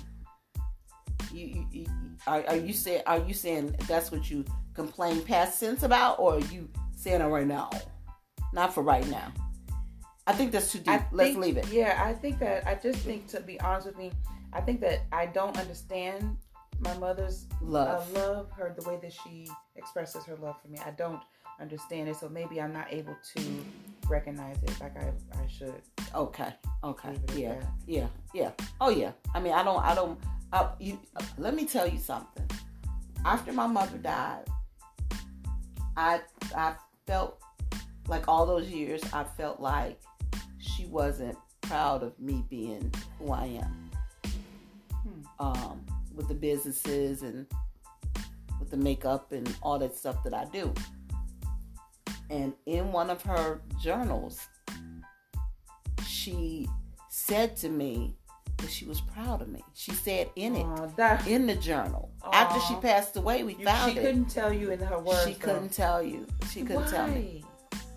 You, 1.32 1.46
you, 1.46 1.68
you 1.72 1.88
are, 2.28 2.44
are 2.48 2.58
you 2.58 2.74
saying 2.74 3.04
are 3.06 3.20
you 3.20 3.34
saying 3.34 3.76
that's 3.88 4.12
what 4.12 4.30
you 4.30 4.44
complain 4.74 5.22
past 5.24 5.60
tense 5.60 5.84
about, 5.84 6.20
or 6.20 6.36
are 6.36 6.40
you 6.40 6.70
saying 6.96 7.22
it 7.22 7.26
right 7.26 7.48
now? 7.48 7.70
Not 8.54 8.74
for 8.74 8.84
right 8.84 9.08
now. 9.08 9.32
I 10.28 10.34
think 10.34 10.52
that's 10.52 10.72
too 10.72 10.80
deep. 10.80 10.90
I 10.90 11.06
Let's 11.12 11.36
leave 11.36 11.58
it. 11.58 11.68
Yeah, 11.72 12.02
I 12.04 12.14
think 12.14 12.40
that 12.40 12.68
I 12.68 12.76
just 12.76 13.00
think 13.00 13.28
to 13.28 13.40
be 13.42 13.60
honest 13.62 13.88
with 13.88 13.98
me, 13.98 14.12
I 14.54 14.62
think 14.62 14.82
that 14.82 15.02
I 15.12 15.26
don't 15.26 15.58
understand 15.58 16.38
my 16.80 16.96
mother's 16.98 17.46
Love. 17.62 18.08
uh, 18.16 18.20
love, 18.20 18.52
her 18.52 18.76
the 18.78 18.88
way 18.90 18.98
that 19.02 19.14
she 19.14 19.48
expresses 19.76 20.24
her 20.26 20.36
love 20.38 20.56
for 20.62 20.68
me. 20.68 20.80
I 20.86 20.92
don't 20.92 21.22
understand 21.60 22.10
it, 22.10 22.16
so 22.16 22.28
maybe 22.30 22.62
I'm 22.62 22.74
not 22.74 22.92
able 22.92 23.16
to 23.36 23.42
recognize 24.08 24.58
it 24.64 24.80
like 24.80 24.98
I, 24.98 25.12
I 25.34 25.48
should. 25.48 25.82
Okay. 26.14 26.54
Okay. 26.84 27.10
Leave 27.10 27.24
it 27.24 27.32
at 27.32 27.38
Yeah. 27.38 27.62
Yeah. 27.86 28.08
Yeah. 28.34 28.52
Oh 28.80 28.90
yeah. 28.90 29.12
I 29.34 29.40
mean, 29.40 29.54
I 29.54 29.64
don't. 29.64 29.84
I 29.84 29.96
don't. 29.96 30.20
I, 30.54 30.70
you. 30.80 31.00
Let 31.38 31.56
me 31.56 31.66
tell 31.66 31.88
you 31.88 32.00
something. 32.00 32.50
After 33.26 33.54
my 33.54 33.68
mother 33.68 33.98
died, 33.98 34.46
I 35.96 36.22
I 36.56 36.76
felt 37.06 37.40
like 38.08 38.28
all 38.28 38.46
those 38.46 38.68
years 38.68 39.02
I 39.14 39.24
felt 39.24 39.60
like 39.60 40.00
she 40.82 40.88
wasn't 40.88 41.38
proud 41.62 42.02
of 42.04 42.20
me 42.20 42.44
being 42.50 42.92
who 43.20 43.32
I 43.32 43.46
am. 43.46 43.92
Hmm. 44.92 45.22
Um, 45.40 45.86
with 46.16 46.28
the 46.28 46.34
businesses 46.34 47.22
and 47.22 47.46
with 48.60 48.70
the 48.70 48.78
makeup 48.78 49.32
and 49.32 49.56
all 49.62 49.80
that 49.80 49.96
stuff 49.96 50.24
that 50.24 50.34
I 50.34 50.46
do. 50.46 50.74
And 52.30 52.54
in 52.66 52.92
one 52.92 53.10
of 53.10 53.22
her 53.24 53.62
journals, 53.82 54.40
she 56.06 56.68
said 57.10 57.56
to 57.58 57.70
me 57.70 58.16
that 58.58 58.70
she 58.70 58.86
was 58.86 59.02
proud 59.02 59.42
of 59.42 59.50
me. 59.50 59.64
She 59.74 59.92
said 59.92 60.30
in 60.36 60.56
it, 60.56 60.96
that, 60.98 61.28
in 61.28 61.46
the 61.46 61.56
journal. 61.56 62.12
After 62.32 62.60
she 62.62 62.76
passed 62.80 63.18
away, 63.18 63.44
we 63.44 63.56
you, 63.56 63.66
found 63.66 63.92
she 63.94 64.00
it. 64.00 64.02
couldn't 64.02 64.30
tell 64.30 64.54
you 64.54 64.72
in 64.72 64.80
her 64.80 65.00
words. 65.00 65.26
she 65.26 65.34
though. 65.34 65.40
couldn't 65.40 65.74
tell 65.74 66.02
you. 66.02 66.26
She 66.52 66.64
couldn't 66.64 66.90
tell 66.90 67.08
me 67.08 67.44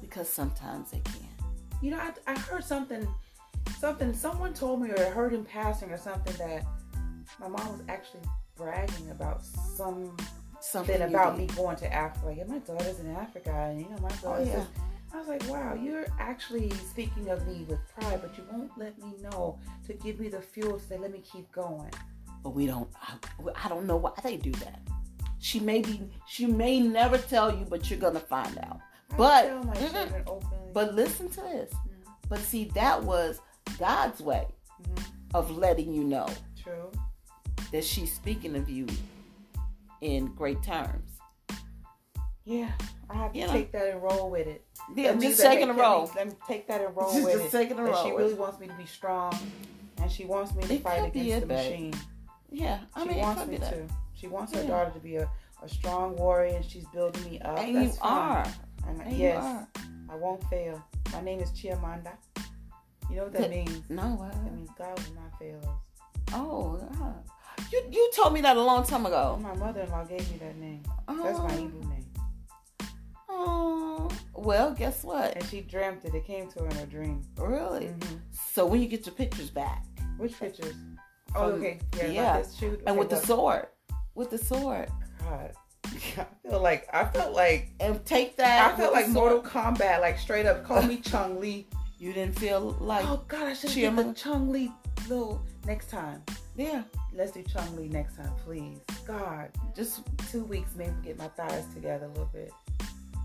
because 0.00 0.28
sometimes 0.28 0.90
they 0.90 1.00
can. 1.00 1.23
You 1.84 1.90
know, 1.90 1.98
I, 1.98 2.12
I 2.26 2.38
heard 2.38 2.64
something, 2.64 3.06
something 3.78 4.14
someone 4.14 4.54
told 4.54 4.80
me, 4.80 4.88
or 4.88 4.98
I 4.98 5.10
heard 5.10 5.34
in 5.34 5.44
passing, 5.44 5.90
or 5.90 5.98
something 5.98 6.34
that 6.38 6.64
my 7.38 7.46
mom 7.46 7.72
was 7.72 7.82
actually 7.90 8.22
bragging 8.56 9.10
about 9.10 9.44
some 9.44 10.16
Something 10.60 11.02
about 11.02 11.36
me 11.36 11.46
going 11.48 11.76
to 11.76 11.92
Africa. 11.92 12.24
Like, 12.24 12.38
yeah, 12.38 12.44
my 12.44 12.56
daughter's 12.60 13.00
in 13.00 13.10
Africa, 13.10 13.52
and 13.52 13.82
you 13.82 13.90
know, 13.90 13.98
my 14.00 14.08
oh, 14.08 14.22
daughter's. 14.22 14.48
Oh 14.48 14.56
yeah. 14.56 14.64
I 15.12 15.18
was 15.18 15.28
like, 15.28 15.46
wow, 15.46 15.74
you're 15.74 16.06
actually 16.18 16.70
speaking 16.70 17.28
of 17.28 17.46
me 17.46 17.66
with 17.68 17.78
pride, 17.88 18.20
but 18.22 18.34
you 18.38 18.44
won't 18.50 18.70
let 18.78 18.96
me 18.98 19.12
know 19.20 19.58
to 19.86 19.92
give 19.92 20.18
me 20.18 20.28
the 20.28 20.40
fuel 20.40 20.78
to 20.78 20.84
say, 20.86 20.96
let 20.96 21.12
me 21.12 21.20
keep 21.20 21.52
going. 21.52 21.90
but 22.42 22.50
we 22.50 22.66
don't 22.66 22.88
I, 23.02 23.66
I 23.66 23.68
don't 23.68 23.86
know 23.86 23.96
why 23.96 24.12
they 24.22 24.36
do 24.36 24.52
that 24.52 24.80
she 25.38 25.58
may 25.58 25.80
be 25.82 26.02
she 26.26 26.46
may 26.46 26.78
never 26.80 27.18
tell 27.18 27.50
you 27.50 27.66
but 27.68 27.90
you're 27.90 27.98
gonna 27.98 28.20
find 28.20 28.56
out 28.58 28.80
But- 29.16 30.72
but 30.72 30.94
listen 30.94 31.28
to 31.30 31.40
this 31.40 31.72
Mm. 31.72 32.04
but 32.28 32.38
see 32.40 32.64
that 32.74 33.02
was 33.04 33.40
god's 33.78 34.20
way 34.20 34.46
Mhm. 34.82 35.04
of 35.34 35.50
letting 35.56 35.92
you 35.92 36.02
know 36.04 36.26
true. 36.60 36.90
that 37.70 37.84
she's 37.84 38.12
speaking 38.14 38.56
of 38.56 38.68
you 38.68 38.86
in 40.00 40.26
great 40.34 40.62
terms 40.62 41.10
Yeah, 42.46 42.72
I 43.08 43.14
have 43.14 43.32
to 43.32 43.38
You 43.38 43.46
know. 43.46 43.52
take 43.52 43.72
that 43.72 43.88
and 43.88 44.02
roll 44.02 44.28
with 44.30 44.46
it. 44.46 44.66
yeah 44.94 45.12
That 45.12 45.20
just 45.20 45.40
taking 45.40 45.70
a 45.70 45.72
roll 45.72 46.10
Let 46.14 46.26
me 46.28 46.34
take 46.46 46.66
that 46.68 46.80
and 46.82 46.94
roll 46.96 47.10
Just- 47.12 47.24
with 47.24 47.34
just 47.34 47.54
it. 47.54 47.58
taking 47.58 47.78
a 47.78 47.84
roll 47.84 48.04
She 48.04 48.10
really 48.12 48.34
wants 48.34 48.58
me 48.60 48.66
to 48.66 48.74
be 48.74 48.84
strong, 48.86 49.32
and 49.98 50.10
she 50.12 50.24
wants 50.26 50.52
me 50.54 50.62
to 50.64 50.74
It 50.74 50.82
fight 50.82 51.04
against 51.06 51.48
the 51.48 51.54
machine. 51.54 51.94
yeah 52.50 52.80
i 52.94 53.02
she 53.02 53.08
mean 53.08 53.18
wants 53.20 53.46
me 53.46 53.58
to. 53.58 53.86
She 54.12 54.26
wants 54.28 54.52
her 54.54 54.62
Yeah. 54.62 54.68
daughter 54.68 54.90
to 54.90 55.00
be 55.00 55.16
a, 55.16 55.30
a 55.62 55.68
strong 55.68 56.16
warrior, 56.16 56.56
and 56.56 56.64
she's 56.64 56.86
building 56.88 57.24
me 57.24 57.40
up. 57.40 57.58
and 57.58 57.76
That's 57.76 57.86
you 57.96 58.00
fine. 58.00 58.12
are 58.12 58.46
And 58.88 59.00
and 59.02 59.16
yes, 59.16 59.66
I 60.10 60.14
won't 60.16 60.42
fail. 60.48 60.82
My 61.12 61.20
name 61.20 61.40
is 61.40 61.50
Chiamanda. 61.50 62.12
You 63.10 63.16
know 63.16 63.22
what 63.24 63.32
that 63.34 63.42
Good. 63.42 63.50
means? 63.50 63.90
no 63.90 64.02
uh, 64.22 64.30
That 64.44 64.54
means 64.54 64.70
God 64.78 64.98
will 64.98 65.14
not 65.14 65.38
fail 65.38 65.58
us. 65.58 66.32
oh 66.32 66.80
you 67.70 67.82
you 67.90 68.10
told 68.16 68.32
me 68.32 68.40
that 68.40 68.56
a 68.56 68.62
long 68.62 68.84
time 68.84 69.04
Oh, 69.06 69.08
ago 69.08 69.38
my 69.40 69.54
mother-in-law 69.54 70.04
gave 70.04 70.28
me 70.30 70.38
that 70.38 70.56
name. 70.56 70.82
oh, 71.08 71.22
That's 71.22 71.38
my 71.38 71.52
Hebrew 71.52 71.80
name. 71.82 72.04
oh 73.28 74.08
well 74.34 74.72
guess 74.72 75.04
what 75.04 75.34
And 75.36 75.44
she 75.46 75.60
dreamt 75.60 76.04
it. 76.04 76.14
It 76.14 76.24
came 76.26 76.48
to 76.52 76.60
her 76.60 76.68
in 76.68 76.76
a 76.78 76.86
dream. 76.86 77.22
really 77.38 77.86
Mhm. 77.86 78.20
so 78.32 78.66
when 78.66 78.80
you 78.80 78.88
get 78.88 79.06
your 79.06 79.14
pictures 79.14 79.50
back 79.50 79.84
Which 80.18 80.38
pictures? 80.38 80.74
Oh, 81.36 81.46
okay. 81.52 81.80
Yeah, 81.96 82.06
yeah. 82.06 82.36
Like 82.36 82.46
and 82.62 82.80
Okay, 82.88 82.98
with 82.98 83.10
the 83.10 83.16
sword 83.18 83.66
with 84.14 84.30
the 84.30 84.38
sword 84.38 84.88
God. 85.20 85.52
I 85.84 86.26
feel 86.48 86.60
like 86.60 86.88
I 86.92 87.04
felt 87.04 87.34
like 87.34 87.70
and 87.80 88.04
take 88.04 88.36
that 88.36 88.72
I 88.72 88.76
felt 88.76 88.92
like 88.92 89.08
Mortal. 89.08 89.42
Kombat, 89.42 90.00
like 90.00 90.18
straight 90.18 90.46
up. 90.46 90.64
Call 90.64 90.82
me 90.82 90.96
Chun-Li. 90.98 91.66
you 91.98 92.12
didn't 92.12 92.38
feel 92.38 92.76
like 92.80 93.04
Oh 93.06 93.22
God, 93.28 93.42
I 93.44 93.54
should 93.54 93.74
get 93.74 93.94
the 93.96 94.12
Chun-Li 94.12 94.70
little 95.08 95.42
next 95.66 95.90
time. 95.90 96.22
yeah 96.56 96.82
Let's 97.12 97.32
do 97.32 97.42
Chun-Li 97.44 97.88
next 97.88 98.16
time, 98.16 98.32
please. 98.44 98.78
God, 99.06 99.50
just 99.76 100.00
two 100.30 100.44
weeks, 100.44 100.70
maybe 100.76 100.92
get 101.02 101.18
my 101.18 101.28
thighs 101.28 101.64
together 101.74 102.06
a 102.06 102.08
little 102.08 102.30
bit. 102.32 102.52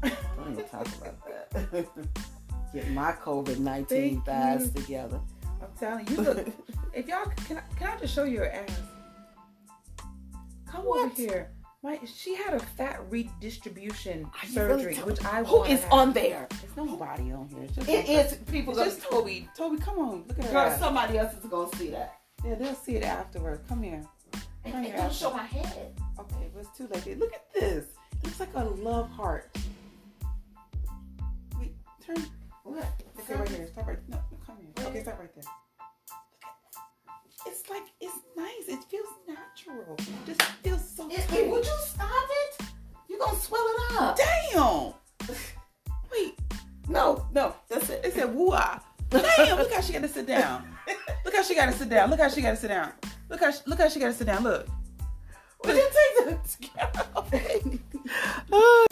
don't 0.03 0.51
even 0.53 0.65
talk 0.65 0.87
about 1.01 1.25
that 1.51 1.87
get 2.73 2.87
my 2.91 3.11
covid-19 3.13 3.87
Thank 3.87 4.25
thighs 4.25 4.65
you. 4.75 4.81
together 4.81 5.19
I'm 5.61 5.67
telling 5.79 6.07
you, 6.07 6.17
look. 6.21 6.47
if 6.93 7.07
y'all 7.07 7.25
can, 7.47 7.57
I, 7.57 7.61
can 7.77 7.87
I 7.89 7.99
just 7.99 8.13
show 8.13 8.23
you 8.25 8.39
her 8.39 8.49
ass? 8.51 8.79
Come 10.67 10.85
over 10.87 11.09
here. 11.09 11.49
My 11.81 11.97
she 12.05 12.35
had 12.35 12.53
a 12.53 12.59
fat 12.59 12.99
redistribution 13.09 14.19
you 14.19 14.61
really 14.61 14.83
surgery, 14.83 14.95
which 15.05 15.23
I 15.23 15.43
who 15.43 15.59
wanna 15.59 15.75
have. 15.77 15.93
on 15.93 16.11
there 16.13 16.47
There's 16.49 16.75
nobody 16.75 17.31
on 17.31 17.47
here. 17.47 17.63
It's 17.63 17.75
just 17.75 17.87
it 17.89 18.09
is 18.09 18.33
people 18.51 18.77
It's 18.77 18.95
just 18.95 19.09
Toby. 19.09 19.47
Toby, 19.55 19.77
come 19.77 19.97
on, 19.99 20.25
look 20.27 20.39
at 20.39 20.45
her. 20.45 20.51
girl 20.51 20.77
somebody 20.77 21.17
else 21.17 21.33
is 21.33 21.49
gonna 21.49 21.73
see 21.77 21.89
that 21.91 22.19
Yeah, 22.43 22.55
they'll 22.55 22.75
see 22.75 22.95
it 22.95 23.03
afterwards. 23.03 23.61
Come 23.69 23.83
here. 23.83 24.03
Turn 24.65 24.75
and 24.75 24.87
your 24.87 24.97
don't 24.97 25.13
show 25.13 25.31
my 25.31 25.43
head 25.43 25.93
Okay, 26.19 26.49
but 26.53 26.59
it's 26.65 26.77
too 26.77 26.87
late. 26.87 27.17
Look 27.17 27.33
at 27.33 27.45
this. 27.53 27.85
It 28.11 28.25
looks 28.25 28.39
like 28.41 28.53
a 28.55 28.63
love 28.63 29.09
heart. 29.09 29.49
Wait, 31.57 31.73
turn. 32.05 32.25
what 32.63 32.83
Okay, 33.19 33.35
right 33.35 33.49
here. 33.49 33.67
Stop 33.67 33.87
right. 33.87 33.99
No, 34.09 34.17
no, 34.17 34.37
come 34.45 34.57
here. 34.59 34.87
Okay, 34.87 35.01
stop 35.01 35.17
right 35.17 35.33
there 35.33 35.45
it's 37.49 37.69
like 37.69 37.83
it's 37.99 38.15
nice. 38.37 38.67
It 38.67 38.83
feels 38.89 39.07
natural. 39.27 39.97
Just 40.25 40.41
feels 40.63 40.87
so. 40.87 41.09
It, 41.09 41.25
it, 41.33 41.49
would 41.49 41.65
you 41.65 41.71
stop 41.81 42.29
it? 42.43 42.65
You're 43.07 43.19
gonna 43.19 43.37
swell 43.37 43.65
it 43.65 43.99
up. 43.99 44.17
Damn. 44.17 45.35
Wait. 46.11 46.39
No, 46.87 47.25
no. 47.33 47.55
That's 47.67 47.89
it. 47.89 48.05
It 48.05 48.13
said 48.13 48.33
woo 48.33 48.55
Damn. 49.09 49.57
Look 49.57 49.73
how 49.73 49.81
she 49.81 49.93
got 49.93 50.03
to 50.03 50.07
sit 50.19 50.27
down. 50.27 50.63
Look 51.25 51.35
how 51.35 51.41
she 51.41 51.55
got 51.55 51.65
to 51.65 51.73
sit 51.73 51.89
down. 51.89 52.09
Look 52.09 52.19
how 52.19 52.29
she 52.29 52.41
got 52.41 52.51
to 52.51 52.57
sit 52.57 52.67
down. 52.67 52.91
Look 53.29 53.39
how 53.39 53.51
she, 53.51 53.59
look 53.65 53.79
how 53.79 53.89
she 53.89 53.99
got 53.99 54.07
to 54.07 54.13
sit 54.13 54.27
down. 54.27 54.43
Look. 54.43 54.67
Would 55.65 55.75
you 55.75 55.89
take 56.17 56.25
the? 56.25 57.79
Oh, 58.51 58.85